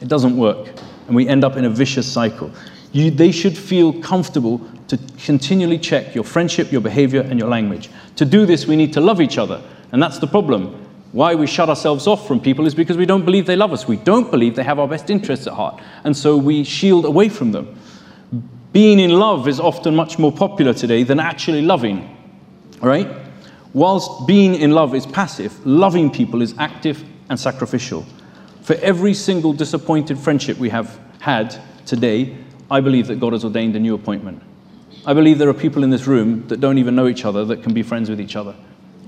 It 0.00 0.08
doesn't 0.08 0.36
work. 0.36 0.68
And 1.06 1.14
we 1.14 1.28
end 1.28 1.44
up 1.44 1.56
in 1.56 1.64
a 1.64 1.70
vicious 1.70 2.10
cycle. 2.10 2.50
You, 2.92 3.10
they 3.10 3.30
should 3.30 3.56
feel 3.56 3.92
comfortable 4.00 4.60
to 4.88 4.98
continually 5.24 5.78
check 5.78 6.14
your 6.14 6.24
friendship, 6.24 6.72
your 6.72 6.80
behavior, 6.80 7.20
and 7.20 7.38
your 7.38 7.48
language. 7.48 7.90
To 8.16 8.24
do 8.24 8.46
this, 8.46 8.66
we 8.66 8.76
need 8.76 8.92
to 8.94 9.00
love 9.00 9.20
each 9.20 9.38
other. 9.38 9.62
And 9.92 10.02
that's 10.02 10.18
the 10.18 10.26
problem. 10.26 10.85
Why 11.16 11.34
we 11.34 11.46
shut 11.46 11.70
ourselves 11.70 12.06
off 12.06 12.28
from 12.28 12.40
people 12.40 12.66
is 12.66 12.74
because 12.74 12.98
we 12.98 13.06
don't 13.06 13.24
believe 13.24 13.46
they 13.46 13.56
love 13.56 13.72
us. 13.72 13.88
We 13.88 13.96
don't 13.96 14.30
believe 14.30 14.54
they 14.54 14.62
have 14.62 14.78
our 14.78 14.86
best 14.86 15.08
interests 15.08 15.46
at 15.46 15.54
heart. 15.54 15.80
And 16.04 16.14
so 16.14 16.36
we 16.36 16.62
shield 16.62 17.06
away 17.06 17.30
from 17.30 17.52
them. 17.52 17.74
Being 18.74 19.00
in 19.00 19.12
love 19.12 19.48
is 19.48 19.58
often 19.58 19.96
much 19.96 20.18
more 20.18 20.30
popular 20.30 20.74
today 20.74 21.04
than 21.04 21.18
actually 21.18 21.62
loving, 21.62 22.14
right? 22.82 23.08
Whilst 23.72 24.26
being 24.26 24.56
in 24.56 24.72
love 24.72 24.94
is 24.94 25.06
passive, 25.06 25.64
loving 25.64 26.10
people 26.10 26.42
is 26.42 26.54
active 26.58 27.02
and 27.30 27.40
sacrificial. 27.40 28.04
For 28.60 28.74
every 28.82 29.14
single 29.14 29.54
disappointed 29.54 30.18
friendship 30.18 30.58
we 30.58 30.68
have 30.68 31.00
had 31.20 31.58
today, 31.86 32.36
I 32.70 32.82
believe 32.82 33.06
that 33.06 33.20
God 33.20 33.32
has 33.32 33.42
ordained 33.42 33.74
a 33.74 33.80
new 33.80 33.94
appointment. 33.94 34.42
I 35.06 35.14
believe 35.14 35.38
there 35.38 35.48
are 35.48 35.54
people 35.54 35.82
in 35.82 35.88
this 35.88 36.06
room 36.06 36.46
that 36.48 36.60
don't 36.60 36.76
even 36.76 36.94
know 36.94 37.08
each 37.08 37.24
other 37.24 37.46
that 37.46 37.62
can 37.62 37.72
be 37.72 37.82
friends 37.82 38.10
with 38.10 38.20
each 38.20 38.36
other 38.36 38.54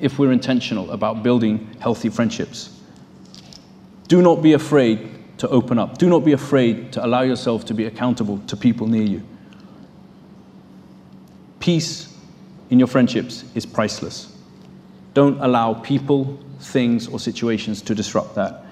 if 0.01 0.19
we're 0.19 0.33
intentional 0.33 0.91
about 0.91 1.23
building 1.23 1.75
healthy 1.81 2.09
friendships. 2.09 2.79
Do 4.09 4.23
not 4.23 4.43
be 4.43 4.55
afraid 4.55 5.39
to 5.39 5.49
open 5.49 5.79
up. 5.79 5.99
Do 5.99 6.09
not 6.09 6.25
be 6.25 6.33
afraid 6.33 6.93
to 6.93 7.05
allow 7.05 7.23
yourself 7.23 7.65
to 7.67 7.75
be 7.75 7.87
accountable 7.87 8.39
to 8.47 8.57
people 8.57 8.87
near 8.87 9.03
you. 9.03 9.23
Peace 11.61 12.15
in 12.71 12.79
your 12.79 12.89
friendships 12.89 13.45
is 13.55 13.67
priceless. 13.67 14.35
Don't 15.15 15.41
allow 15.41 15.75
people, 15.75 16.39
things, 16.61 17.09
or 17.09 17.19
situations 17.19 17.83
to 17.83 17.95
disrupt 17.95 18.35
that. 18.35 18.65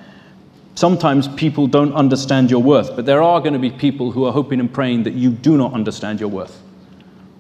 Sometimes 0.75 1.29
people 1.29 1.67
don't 1.67 1.93
understand 1.95 2.51
your 2.51 2.62
worth, 2.62 2.95
but 2.95 3.07
there 3.07 3.23
are 3.23 3.41
going 3.41 3.55
to 3.55 3.59
be 3.59 3.71
people 3.71 4.11
who 4.11 4.27
are 4.27 4.33
hoping 4.33 4.61
and 4.61 4.73
praying 4.73 5.05
that 5.05 5.15
you 5.15 5.31
do 5.31 5.57
not 5.57 5.73
understand 5.73 6.21
your 6.21 6.29
worth. 6.29 6.62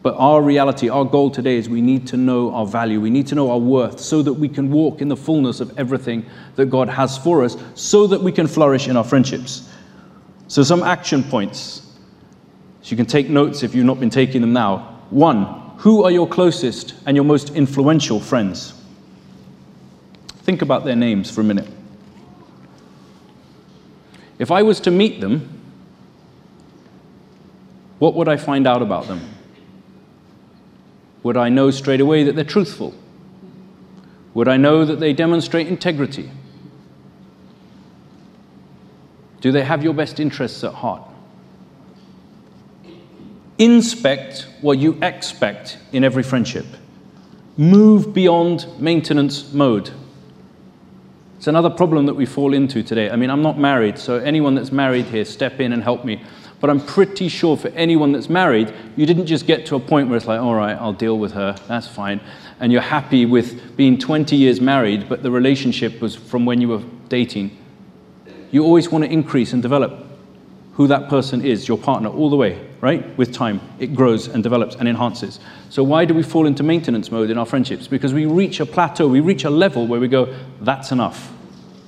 But 0.06 0.14
our 0.18 0.40
reality, 0.40 0.88
our 0.88 1.04
goal 1.04 1.32
today 1.32 1.56
is 1.56 1.68
we 1.68 1.80
need 1.80 2.06
to 2.06 2.16
know 2.16 2.54
our 2.54 2.64
value. 2.64 3.00
We 3.00 3.10
need 3.10 3.26
to 3.26 3.34
know 3.34 3.50
our 3.50 3.58
worth 3.58 3.98
so 3.98 4.22
that 4.22 4.34
we 4.34 4.48
can 4.48 4.70
walk 4.70 5.00
in 5.00 5.08
the 5.08 5.16
fullness 5.16 5.58
of 5.58 5.76
everything 5.76 6.24
that 6.54 6.66
God 6.66 6.88
has 6.88 7.18
for 7.18 7.42
us, 7.42 7.56
so 7.74 8.06
that 8.06 8.22
we 8.22 8.30
can 8.30 8.46
flourish 8.46 8.86
in 8.86 8.96
our 8.96 9.02
friendships. 9.02 9.68
So, 10.46 10.62
some 10.62 10.84
action 10.84 11.24
points. 11.24 11.82
So, 12.82 12.90
you 12.92 12.96
can 12.96 13.06
take 13.06 13.28
notes 13.28 13.64
if 13.64 13.74
you've 13.74 13.84
not 13.84 13.98
been 13.98 14.10
taking 14.10 14.42
them 14.42 14.52
now. 14.52 15.00
One, 15.10 15.42
who 15.78 16.04
are 16.04 16.12
your 16.12 16.28
closest 16.28 16.94
and 17.04 17.16
your 17.16 17.24
most 17.24 17.50
influential 17.56 18.20
friends? 18.20 18.74
Think 20.44 20.62
about 20.62 20.84
their 20.84 20.94
names 20.94 21.32
for 21.32 21.40
a 21.40 21.44
minute. 21.44 21.68
If 24.38 24.52
I 24.52 24.62
was 24.62 24.78
to 24.82 24.92
meet 24.92 25.20
them, 25.20 25.50
what 27.98 28.14
would 28.14 28.28
I 28.28 28.36
find 28.36 28.68
out 28.68 28.82
about 28.82 29.08
them? 29.08 29.32
Would 31.26 31.36
I 31.36 31.48
know 31.48 31.72
straight 31.72 32.00
away 32.00 32.22
that 32.22 32.36
they're 32.36 32.44
truthful? 32.44 32.94
Would 34.34 34.46
I 34.46 34.56
know 34.56 34.84
that 34.84 35.00
they 35.00 35.12
demonstrate 35.12 35.66
integrity? 35.66 36.30
Do 39.40 39.50
they 39.50 39.64
have 39.64 39.82
your 39.82 39.92
best 39.92 40.20
interests 40.20 40.62
at 40.62 40.72
heart? 40.72 41.02
Inspect 43.58 44.46
what 44.60 44.78
you 44.78 44.96
expect 45.02 45.78
in 45.90 46.04
every 46.04 46.22
friendship. 46.22 46.66
Move 47.56 48.14
beyond 48.14 48.68
maintenance 48.78 49.52
mode. 49.52 49.90
It's 51.38 51.48
another 51.48 51.70
problem 51.70 52.06
that 52.06 52.14
we 52.14 52.24
fall 52.24 52.54
into 52.54 52.84
today. 52.84 53.10
I 53.10 53.16
mean, 53.16 53.30
I'm 53.30 53.42
not 53.42 53.58
married, 53.58 53.98
so 53.98 54.18
anyone 54.18 54.54
that's 54.54 54.70
married 54.70 55.06
here, 55.06 55.24
step 55.24 55.58
in 55.58 55.72
and 55.72 55.82
help 55.82 56.04
me. 56.04 56.22
But 56.60 56.70
I'm 56.70 56.80
pretty 56.80 57.28
sure 57.28 57.56
for 57.56 57.68
anyone 57.68 58.12
that's 58.12 58.30
married, 58.30 58.72
you 58.96 59.04
didn't 59.04 59.26
just 59.26 59.46
get 59.46 59.66
to 59.66 59.76
a 59.76 59.80
point 59.80 60.08
where 60.08 60.16
it's 60.16 60.26
like, 60.26 60.40
all 60.40 60.54
right, 60.54 60.74
I'll 60.74 60.92
deal 60.92 61.18
with 61.18 61.32
her, 61.32 61.54
that's 61.68 61.86
fine. 61.86 62.20
And 62.60 62.72
you're 62.72 62.80
happy 62.80 63.26
with 63.26 63.76
being 63.76 63.98
20 63.98 64.34
years 64.36 64.60
married, 64.60 65.08
but 65.08 65.22
the 65.22 65.30
relationship 65.30 66.00
was 66.00 66.14
from 66.14 66.46
when 66.46 66.60
you 66.60 66.68
were 66.68 66.82
dating. 67.08 67.56
You 68.50 68.64
always 68.64 68.90
want 68.90 69.04
to 69.04 69.10
increase 69.10 69.52
and 69.52 69.60
develop 69.60 70.06
who 70.74 70.86
that 70.86 71.08
person 71.08 71.44
is, 71.44 71.66
your 71.66 71.78
partner, 71.78 72.08
all 72.10 72.28
the 72.28 72.36
way, 72.36 72.62
right? 72.82 73.16
With 73.16 73.32
time, 73.32 73.60
it 73.78 73.94
grows 73.94 74.28
and 74.28 74.42
develops 74.42 74.76
and 74.76 74.86
enhances. 74.86 75.40
So, 75.70 75.82
why 75.82 76.04
do 76.04 76.12
we 76.12 76.22
fall 76.22 76.46
into 76.46 76.62
maintenance 76.62 77.10
mode 77.10 77.30
in 77.30 77.38
our 77.38 77.46
friendships? 77.46 77.88
Because 77.88 78.12
we 78.12 78.26
reach 78.26 78.60
a 78.60 78.66
plateau, 78.66 79.08
we 79.08 79.20
reach 79.20 79.44
a 79.44 79.50
level 79.50 79.86
where 79.86 80.00
we 80.00 80.08
go, 80.08 80.34
that's 80.60 80.92
enough. 80.92 81.32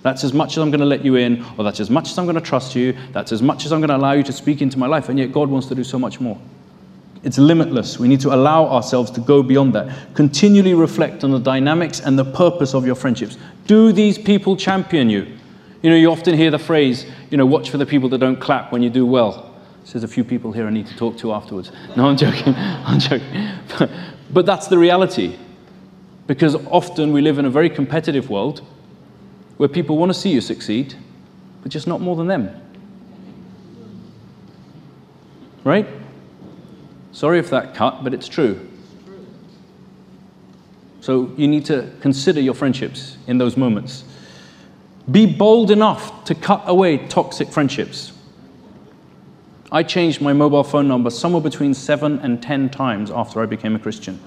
That's 0.03 0.25
as 0.25 0.33
much 0.33 0.53
as 0.53 0.59
I'm 0.59 0.71
going 0.71 0.81
to 0.81 0.87
let 0.87 1.05
you 1.05 1.17
in, 1.17 1.45
or 1.57 1.65
that's 1.65 1.81
as 1.81 1.91
much 1.91 2.11
as 2.11 2.19
I'm 2.19 2.25
going 2.25 2.37
to 2.37 2.41
trust 2.41 2.75
you, 2.75 2.97
that's 3.13 3.33
as 3.33 3.43
much 3.43 3.67
as 3.67 3.73
I'm 3.73 3.81
going 3.81 3.89
to 3.89 3.97
allow 3.97 4.13
you 4.13 4.23
to 4.23 4.33
speak 4.33 4.63
into 4.63 4.79
my 4.79 4.87
life, 4.87 5.09
and 5.09 5.19
yet 5.19 5.33
God 5.33 5.49
wants 5.49 5.67
to 5.69 5.75
do 5.75 5.85
so 5.85 5.99
much 5.99 6.21
more. 6.21 6.39
It's 7.25 7.37
limitless. 7.37 7.99
We 7.99 8.07
need 8.07 8.21
to 8.21 8.33
allow 8.33 8.67
ourselves 8.67 9.11
to 9.13 9.21
go 9.21 9.43
beyond 9.43 9.75
that. 9.75 10.15
Continually 10.15 10.75
reflect 10.75 11.25
on 11.25 11.33
the 11.33 11.41
dynamics 11.41 12.01
and 12.01 12.19
the 12.19 12.25
purpose 12.25 12.75
of 12.75 12.87
your 12.87 12.95
friendships. 12.95 13.37
Do 13.67 13.93
these 13.93 14.17
people 14.17 14.57
champion 14.57 15.11
you? 15.11 15.27
You 15.83 15.91
know, 15.91 15.97
you 15.97 16.11
often 16.11 16.35
hear 16.35 16.51
the 16.51 16.59
phrase, 16.59 17.07
you 17.31 17.37
know, 17.37 17.47
watch 17.47 17.71
for 17.71 17.79
the 17.79 17.87
people 17.87 18.09
that 18.11 18.19
don't 18.19 18.41
clap 18.41 18.73
when 18.73 18.83
you 18.83 18.91
do 18.91 19.05
well. 19.05 19.49
There's 19.93 20.05
a 20.05 20.09
few 20.09 20.25
people 20.25 20.53
here 20.53 20.67
I 20.67 20.71
need 20.71 20.87
to 20.87 20.97
talk 20.97 21.17
to 21.19 21.33
afterwards. 21.33 21.73
No, 21.97 22.09
I'm 22.09 22.17
joking. 22.17 22.55
I'm 22.57 22.99
joking. 22.99 23.49
But, 24.31 24.45
that's 24.45 24.67
the 24.67 24.77
reality. 24.77 25.39
Because 26.27 26.55
often 26.67 27.13
we 27.13 27.23
live 27.23 27.39
in 27.39 27.47
a 27.47 27.51
very 27.51 27.71
competitive 27.71 28.29
world 28.29 28.61
where 29.59 29.69
people 29.69 29.99
want 29.99 30.11
to 30.11 30.15
see 30.15 30.31
you 30.31 30.41
succeed, 30.41 30.95
but 31.63 31.71
just 31.71 31.87
not 31.87 32.01
more 32.01 32.17
than 32.17 32.29
them. 32.29 32.49
Right? 35.65 35.87
Sorry 37.13 37.39
if 37.39 37.51
that 37.51 37.75
cut, 37.75 38.03
but 38.05 38.15
it's 38.15 38.29
true. 38.29 38.67
So 41.01 41.33
you 41.37 41.49
need 41.49 41.65
to 41.67 41.91
consider 42.01 42.41
your 42.41 42.55
friendships 42.55 43.17
in 43.27 43.39
those 43.39 43.57
moments. 43.57 44.05
Be 45.11 45.27
bold 45.27 45.71
enough 45.71 46.25
to 46.25 46.35
cut 46.35 46.63
away 46.67 47.09
toxic 47.09 47.49
friendships. 47.49 48.13
I 49.73 49.83
changed 49.83 50.21
my 50.21 50.33
mobile 50.33 50.65
phone 50.65 50.87
number 50.87 51.11
somewhere 51.11 51.43
between 51.43 51.75
seven 51.75 52.21
and 52.21 52.43
ten 52.43 52.71
times 52.71 53.11
after 53.11 53.43
I 53.43 53.47
became 53.47 53.75
a 53.75 53.79
Christian. 53.79 54.21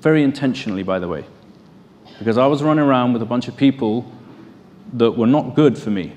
Very 0.00 0.22
intentionally, 0.22 0.82
by 0.82 0.98
the 0.98 1.08
way 1.08 1.24
because 2.18 2.38
I 2.38 2.46
was 2.46 2.62
running 2.62 2.84
around 2.84 3.12
with 3.12 3.22
a 3.22 3.26
bunch 3.26 3.48
of 3.48 3.56
people 3.56 4.10
that 4.94 5.12
were 5.12 5.26
not 5.26 5.54
good 5.54 5.78
for 5.78 5.90
me. 5.90 6.14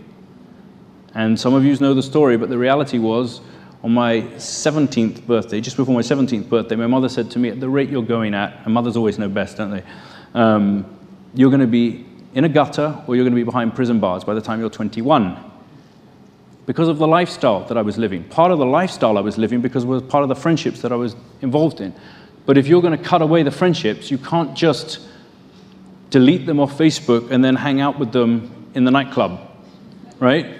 And 1.13 1.39
some 1.39 1.53
of 1.53 1.65
you 1.65 1.75
know 1.77 1.93
the 1.93 2.03
story, 2.03 2.37
but 2.37 2.49
the 2.49 2.57
reality 2.57 2.97
was 2.97 3.41
on 3.83 3.93
my 3.93 4.21
17th 4.37 5.25
birthday, 5.25 5.59
just 5.59 5.75
before 5.75 5.93
my 5.93 6.01
17th 6.01 6.47
birthday, 6.47 6.75
my 6.75 6.87
mother 6.87 7.09
said 7.09 7.31
to 7.31 7.39
me, 7.39 7.49
At 7.49 7.59
the 7.59 7.69
rate 7.69 7.89
you're 7.89 8.03
going 8.03 8.33
at, 8.33 8.59
and 8.63 8.73
mothers 8.73 8.95
always 8.95 9.17
know 9.17 9.27
best, 9.27 9.57
don't 9.57 9.71
they? 9.71 9.83
Um, 10.33 10.97
you're 11.33 11.49
going 11.49 11.61
to 11.61 11.67
be 11.67 12.05
in 12.33 12.45
a 12.45 12.49
gutter 12.49 13.03
or 13.07 13.15
you're 13.15 13.25
going 13.25 13.33
to 13.33 13.39
be 13.39 13.43
behind 13.43 13.75
prison 13.75 13.99
bars 13.99 14.23
by 14.23 14.33
the 14.33 14.41
time 14.41 14.59
you're 14.59 14.69
21. 14.69 15.51
Because 16.65 16.87
of 16.87 16.99
the 16.99 17.07
lifestyle 17.07 17.65
that 17.65 17.77
I 17.77 17.81
was 17.81 17.97
living. 17.97 18.23
Part 18.25 18.51
of 18.51 18.59
the 18.59 18.65
lifestyle 18.65 19.17
I 19.17 19.21
was 19.21 19.37
living 19.37 19.61
because 19.61 19.83
it 19.83 19.87
was 19.87 20.03
part 20.03 20.23
of 20.23 20.29
the 20.29 20.35
friendships 20.35 20.81
that 20.81 20.91
I 20.91 20.95
was 20.95 21.15
involved 21.41 21.81
in. 21.81 21.93
But 22.45 22.57
if 22.57 22.67
you're 22.67 22.81
going 22.81 22.97
to 22.97 23.03
cut 23.03 23.21
away 23.21 23.43
the 23.43 23.51
friendships, 23.51 24.11
you 24.11 24.17
can't 24.17 24.55
just 24.55 24.99
delete 26.11 26.45
them 26.45 26.59
off 26.59 26.77
Facebook 26.77 27.31
and 27.31 27.43
then 27.43 27.55
hang 27.55 27.81
out 27.81 27.97
with 27.97 28.11
them 28.11 28.69
in 28.75 28.83
the 28.83 28.91
nightclub, 28.91 29.39
right? 30.19 30.59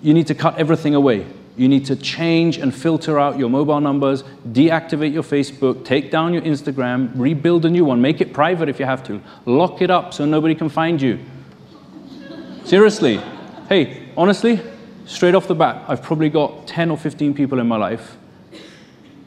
You 0.00 0.14
need 0.14 0.28
to 0.28 0.34
cut 0.34 0.56
everything 0.56 0.94
away. 0.94 1.26
You 1.56 1.68
need 1.68 1.86
to 1.86 1.96
change 1.96 2.58
and 2.58 2.74
filter 2.74 3.18
out 3.18 3.38
your 3.38 3.48
mobile 3.48 3.80
numbers, 3.80 4.22
deactivate 4.48 5.12
your 5.12 5.22
Facebook, 5.22 5.84
take 5.84 6.10
down 6.10 6.32
your 6.32 6.42
Instagram, 6.42 7.10
rebuild 7.16 7.64
a 7.64 7.70
new 7.70 7.84
one, 7.84 8.00
make 8.00 8.20
it 8.20 8.32
private 8.32 8.68
if 8.68 8.78
you 8.78 8.84
have 8.84 9.02
to, 9.04 9.22
lock 9.46 9.80
it 9.82 9.90
up 9.90 10.12
so 10.12 10.24
nobody 10.26 10.54
can 10.54 10.68
find 10.68 11.00
you. 11.00 11.18
Seriously. 12.64 13.20
Hey, 13.68 14.08
honestly, 14.16 14.60
straight 15.06 15.34
off 15.34 15.48
the 15.48 15.54
bat, 15.54 15.84
I've 15.88 16.02
probably 16.02 16.28
got 16.28 16.66
10 16.66 16.90
or 16.90 16.98
15 16.98 17.34
people 17.34 17.58
in 17.58 17.66
my 17.66 17.76
life 17.76 18.16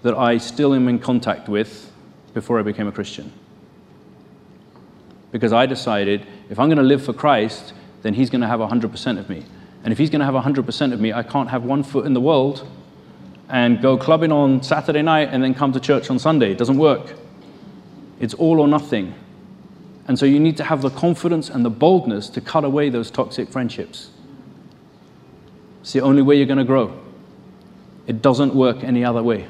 that 0.04 0.14
I 0.14 0.38
still 0.38 0.74
am 0.74 0.88
in 0.88 1.00
contact 1.00 1.50
with 1.50 1.92
before 2.34 2.60
I 2.60 2.64
became 2.64 2.88
a 2.88 2.92
Christian. 2.92 3.34
Because 5.32 5.54
I 5.54 5.66
decided 5.66 6.26
if 6.50 6.60
I'm 6.60 6.68
going 6.68 6.78
to 6.78 6.84
live 6.84 7.04
for 7.04 7.14
Christ, 7.14 7.74
then 8.02 8.14
He's 8.14 8.30
going 8.30 8.42
to 8.42 8.48
have 8.48 8.60
100% 8.60 9.20
of 9.20 9.30
me. 9.30 9.46
And 9.84 9.92
if 9.92 9.98
he's 9.98 10.10
going 10.10 10.20
to 10.20 10.26
have 10.26 10.36
100% 10.36 10.94
of 10.94 11.00
me, 11.00 11.14
I 11.14 11.24
can't 11.24 11.50
have 11.50 11.64
one 11.64 11.84
foot 11.84 12.06
in 12.06 12.14
the 12.14 12.22
world 12.22 12.68
and 13.48 13.82
go 13.82 13.98
clubbing 13.98 14.32
on 14.32 14.62
Saturday 14.62 15.02
night 15.02 15.30
and 15.32 15.44
then 15.44 15.56
come 15.56 15.72
to 15.72 15.80
church 15.80 16.10
on 16.10 16.20
Sunday. 16.20 16.52
It 16.52 16.58
doesn't 16.58 16.78
work. 16.78 17.14
It's 18.20 18.34
all 18.34 18.60
or 18.60 18.68
nothing. 18.68 19.14
And 20.08 20.20
so 20.20 20.26
you 20.26 20.40
need 20.40 20.58
to 20.58 20.64
have 20.64 20.82
the 20.82 20.90
confidence 20.90 21.50
and 21.50 21.64
the 21.64 21.70
boldness 21.70 22.30
to 22.30 22.42
cut 22.42 22.66
away 22.66 22.90
those 22.90 23.10
toxic 23.10 23.50
friendships. 23.50 24.10
It's 25.82 25.94
the 25.94 26.02
only 26.02 26.22
way 26.22 26.36
you're 26.36 26.46
going 26.46 26.58
to 26.60 26.66
grow. 26.66 27.00
It 28.06 28.22
doesn't 28.22 28.54
work 28.54 28.84
any 28.84 29.06
other 29.06 29.24
way. 29.24 29.48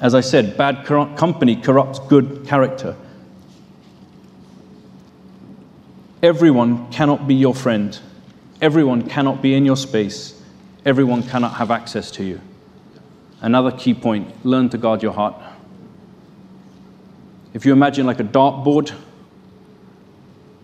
As 0.00 0.14
I 0.14 0.20
said, 0.20 0.58
bad 0.58 0.84
company 0.84 1.56
corrupts 1.56 2.00
good 2.00 2.46
character. 2.46 2.96
Everyone 6.26 6.90
cannot 6.90 7.28
be 7.28 7.36
your 7.36 7.54
friend. 7.54 7.96
Everyone 8.60 9.08
cannot 9.08 9.40
be 9.42 9.54
in 9.54 9.64
your 9.64 9.76
space. 9.76 10.42
Everyone 10.84 11.22
cannot 11.22 11.54
have 11.54 11.70
access 11.70 12.10
to 12.10 12.24
you. 12.24 12.40
Another 13.42 13.70
key 13.70 13.94
point 13.94 14.44
learn 14.44 14.68
to 14.70 14.76
guard 14.76 15.04
your 15.04 15.12
heart. 15.12 15.36
If 17.54 17.64
you 17.64 17.72
imagine 17.72 18.06
like 18.06 18.18
a 18.18 18.24
dartboard, 18.24 18.92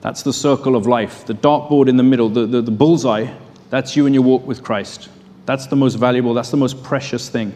that's 0.00 0.24
the 0.24 0.32
circle 0.32 0.74
of 0.74 0.88
life. 0.88 1.26
The 1.26 1.34
dartboard 1.34 1.88
in 1.88 1.96
the 1.96 2.02
middle, 2.02 2.28
the, 2.28 2.44
the, 2.44 2.60
the 2.60 2.72
bullseye, 2.72 3.32
that's 3.70 3.94
you 3.94 4.06
and 4.06 4.14
your 4.16 4.24
walk 4.24 4.44
with 4.44 4.64
Christ. 4.64 5.10
That's 5.46 5.68
the 5.68 5.76
most 5.76 5.94
valuable, 5.94 6.34
that's 6.34 6.50
the 6.50 6.56
most 6.56 6.82
precious 6.82 7.28
thing. 7.28 7.54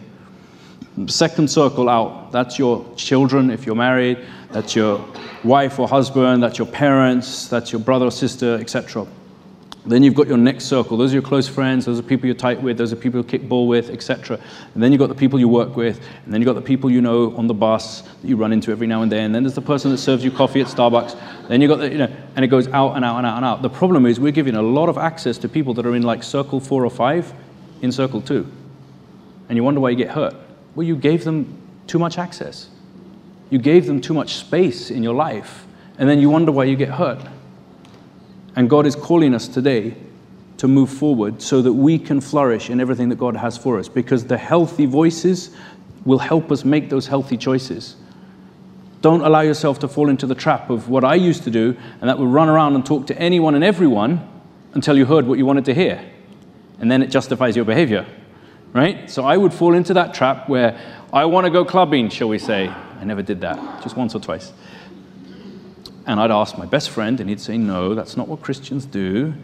Second 1.09 1.51
circle 1.51 1.89
out, 1.89 2.31
that's 2.31 2.57
your 2.57 2.87
children 2.95 3.51
if 3.51 3.67
you're 3.67 3.75
married, 3.75 4.25
that's 4.57 4.75
your 4.75 5.07
wife 5.45 5.79
or 5.79 5.87
husband, 5.87 6.43
that's 6.43 6.57
your 6.57 6.67
parents, 6.67 7.47
that's 7.47 7.73
your 7.73 7.81
brother 7.83 8.07
or 8.07 8.11
sister, 8.11 8.55
etc. 8.55 9.07
Then 9.85 10.03
you've 10.03 10.15
got 10.15 10.29
your 10.29 10.39
next 10.39 10.65
circle. 10.65 10.97
Those 10.97 11.13
are 11.13 11.17
your 11.17 11.23
close 11.23 11.47
friends. 11.47 11.85
Those 11.85 11.99
are 11.99 12.03
people 12.03 12.25
you're 12.25 12.35
tight 12.35 12.63
with. 12.63 12.79
Those 12.79 12.91
are 12.91 12.97
people 12.97 13.21
you 13.21 13.25
kick 13.25 13.51
ball 13.51 13.69
with, 13.69 13.91
etc. 13.91 14.41
And 14.73 14.83
then 14.83 14.93
you've 14.93 14.99
got 14.99 15.11
the 15.11 15.15
people 15.15 15.39
you 15.39 15.47
work 15.47 15.77
with. 15.77 16.01
And 16.25 16.33
then 16.33 16.41
you've 16.41 16.47
got 16.47 16.55
the 16.55 16.63
people 16.63 16.91
you 16.91 17.03
know 17.03 17.37
on 17.37 17.49
the 17.49 17.55
bus 17.55 18.01
that 18.01 18.27
you 18.27 18.39
run 18.39 18.51
into 18.51 18.73
every 18.73 18.87
now 18.87 19.03
and 19.03 19.13
then. 19.13 19.27
And 19.27 19.35
then 19.35 19.43
there's 19.43 19.55
the 19.55 19.61
person 19.61 19.91
that 19.91 19.99
serves 19.99 20.25
you 20.25 20.31
coffee 20.31 20.63
at 20.63 20.69
Starbucks. 20.69 21.49
Then 21.49 21.61
you've 21.61 21.69
got 21.69 21.81
the, 21.81 21.93
you 21.93 21.99
know, 21.99 22.17
and 22.35 22.43
it 22.43 22.49
goes 22.49 22.67
out 22.69 22.97
and 22.97 23.05
out 23.05 23.19
and 23.19 23.27
out 23.27 23.37
and 23.37 23.45
out. 23.45 23.61
The 23.61 23.69
problem 23.69 24.07
is 24.07 24.19
we're 24.19 24.33
giving 24.33 24.57
a 24.57 24.63
lot 24.63 24.89
of 24.89 24.97
access 24.97 25.37
to 25.39 25.51
people 25.51 25.75
that 25.75 25.85
are 25.85 25.95
in 25.95 26.03
like 26.03 26.23
circle 26.23 26.61
four 26.61 26.83
or 26.83 26.91
five 26.91 27.31
in 27.83 27.93
circle 27.93 28.23
two. 28.23 28.51
And 29.51 29.57
you 29.57 29.63
wonder 29.63 29.81
why 29.81 29.91
you 29.91 29.97
get 29.97 30.13
hurt. 30.13 30.35
Well, 30.75 30.87
you 30.87 30.97
gave 30.97 31.25
them 31.25 31.61
too 31.87 31.99
much 31.99 32.17
access. 32.17 32.71
You 33.51 33.59
gave 33.59 33.87
them 33.87 34.01
too 34.01 34.15
much 34.15 34.37
space 34.37 34.91
in 34.91 35.03
your 35.03 35.15
life. 35.15 35.67
And 35.99 36.09
then 36.09 36.19
you 36.19 36.29
wonder 36.31 36.53
why 36.53 36.65
you 36.65 36.77
get 36.77 36.91
hurt. 36.91 37.21
And 38.55 38.69
God 38.69 38.87
is 38.87 38.97
calling 38.97 39.35
us 39.35 39.49
today 39.49 39.95
to 40.59 40.69
move 40.69 40.91
forward 40.91 41.43
so 41.43 41.61
that 41.63 41.73
we 41.73 41.99
can 41.99 42.21
flourish 42.21 42.71
in 42.71 42.81
everything 42.81 43.09
that 43.11 43.19
God 43.19 43.37
has 43.37 43.59
for 43.59 43.79
us 43.79 43.89
because 43.89 44.25
the 44.25 44.39
healthy 44.39 44.87
voices 44.87 45.55
will 46.05 46.19
help 46.19 46.51
us 46.51 46.65
make 46.65 46.89
those 46.89 47.07
healthy 47.07 47.37
choices. 47.37 47.97
Don't 49.03 49.21
allow 49.21 49.43
yourself 49.43 49.79
to 49.81 49.89
fall 49.89 50.09
into 50.09 50.27
the 50.27 50.35
trap 50.35 50.71
of 50.71 50.89
what 50.89 51.05
I 51.05 51.15
used 51.17 51.45
to 51.45 51.51
do, 51.51 51.77
and 52.01 52.09
that 52.09 52.19
would 52.19 52.29
run 52.29 52.49
around 52.49 52.75
and 52.75 52.87
talk 52.87 53.07
to 53.09 53.19
anyone 53.19 53.55
and 53.55 53.63
everyone 53.63 54.27
until 54.73 54.97
you 54.97 55.05
heard 55.05 55.27
what 55.27 55.39
you 55.39 55.45
wanted 55.45 55.65
to 55.67 55.75
hear. 55.75 56.03
And 56.81 56.91
then 56.91 57.03
it 57.03 57.09
justifies 57.09 57.57
your 57.57 57.65
behavior, 57.65 58.07
right? 58.77 59.11
So 59.11 59.25
I 59.25 59.37
would 59.37 59.55
fall 59.55 59.75
into 59.75 59.95
that 59.95 60.13
trap 60.15 60.49
where 60.49 60.79
I 61.13 61.25
want 61.25 61.47
to 61.47 61.51
go 61.51 61.65
clubbing, 61.65 62.11
shall 62.11 62.29
we 62.29 62.39
say. 62.39 62.69
I 62.69 63.05
never 63.05 63.23
did 63.23 63.41
that, 63.41 63.83
just 63.83 63.97
once 63.97 64.15
or 64.15 64.21
twice. 64.21 64.53
And 66.07 66.21
I'd 66.21 66.31
ask 66.31 66.57
my 66.59 66.67
best 66.67 66.91
friend, 66.91 67.19
and 67.21 67.29
he'd 67.29 67.41
say, 67.41 67.57
No, 67.59 67.95
that's 67.95 68.17
not 68.17 68.29
what 68.29 68.43
Christians 68.43 68.85
do. 68.85 69.35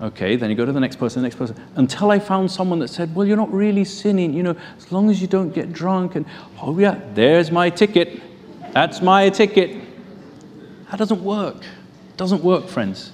Okay, 0.00 0.36
then 0.36 0.50
you 0.50 0.56
go 0.56 0.64
to 0.64 0.72
the 0.72 0.80
next 0.80 0.96
person, 0.96 1.22
the 1.22 1.26
next 1.26 1.36
person, 1.36 1.56
until 1.76 2.10
I 2.10 2.18
found 2.18 2.50
someone 2.50 2.80
that 2.80 2.88
said, 2.88 3.14
Well, 3.14 3.26
you're 3.26 3.36
not 3.36 3.52
really 3.52 3.84
sinning, 3.84 4.34
you 4.34 4.42
know, 4.42 4.56
as 4.76 4.92
long 4.92 5.10
as 5.10 5.20
you 5.20 5.26
don't 5.26 5.50
get 5.50 5.72
drunk. 5.72 6.14
And, 6.14 6.26
oh, 6.60 6.78
yeah, 6.78 7.00
there's 7.14 7.50
my 7.50 7.70
ticket. 7.70 8.20
That's 8.72 9.00
my 9.00 9.30
ticket. 9.30 9.80
That 10.90 10.98
doesn't 10.98 11.24
work. 11.24 11.56
It 11.56 12.16
doesn't 12.16 12.44
work, 12.44 12.68
friends. 12.68 13.12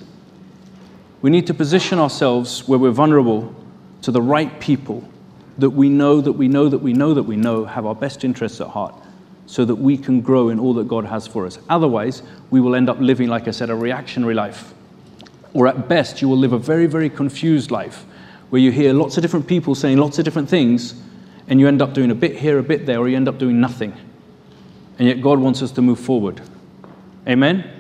We 1.23 1.31
need 1.31 1.47
to 1.47 1.55
position 1.55 1.99
ourselves 1.99 2.67
where 2.67 2.79
we're 2.79 2.91
vulnerable 2.91 3.55
to 4.03 4.11
the 4.11 4.23
right 4.23 4.61
people 4.61 5.09
that 5.59 5.71
we 5.71 5.88
know, 5.88 6.21
that 6.21 6.33
we 6.33 6.49
know, 6.49 6.68
that 6.68 6.79
we 6.79 6.92
know, 6.92 7.14
that 7.14 7.25
we 7.25 7.37
know 7.37 7.64
have 7.64 7.85
our 7.85 7.94
best 7.94 8.25
interests 8.25 8.61
at 8.61 8.68
heart 8.68 8.94
so 9.47 9.64
that 9.64 9.75
we 9.75 9.97
can 9.97 10.21
grow 10.21 10.51
in 10.51 10.61
all 10.61 10.75
that 10.75 10.87
God 10.87 11.07
has 11.07 11.27
for 11.27 11.47
us. 11.47 11.59
Otherwise, 11.68 12.23
we 12.51 12.61
will 12.61 12.75
end 12.75 12.88
up 12.88 12.99
living, 13.01 13.29
like 13.29 13.49
I 13.49 13.51
said, 13.51 13.71
a 13.71 13.75
reactionary 13.75 14.35
life. 14.35 14.75
Or 15.55 15.66
at 15.66 15.88
best, 15.88 16.21
you 16.21 16.29
will 16.29 16.37
live 16.37 16.53
a 16.53 16.59
very, 16.59 16.87
very 16.87 17.09
confused 17.09 17.71
life 17.71 18.05
where 18.51 18.61
you 18.61 18.71
hear 18.71 18.92
lots 18.92 19.16
of 19.16 19.23
different 19.23 19.47
people 19.47 19.75
saying 19.75 19.97
lots 19.97 20.18
of 20.18 20.25
different 20.25 20.49
things, 20.49 20.94
and 21.49 21.59
you 21.59 21.66
end 21.66 21.81
up 21.81 21.94
doing 21.94 22.11
a 22.11 22.14
bit 22.14 22.37
here, 22.37 22.59
a 22.59 22.62
bit 22.62 22.85
there, 22.85 22.99
or 22.99 23.09
you 23.09 23.16
end 23.16 23.29
up 23.29 23.38
doing 23.38 23.59
nothing. 23.59 23.94
And 24.99 25.09
yet, 25.09 25.23
God 25.23 25.38
wants 25.38 25.62
us 25.62 25.71
to 25.73 25.83
move 25.83 25.99
forward. 25.99 26.42
Amen? 27.27 27.78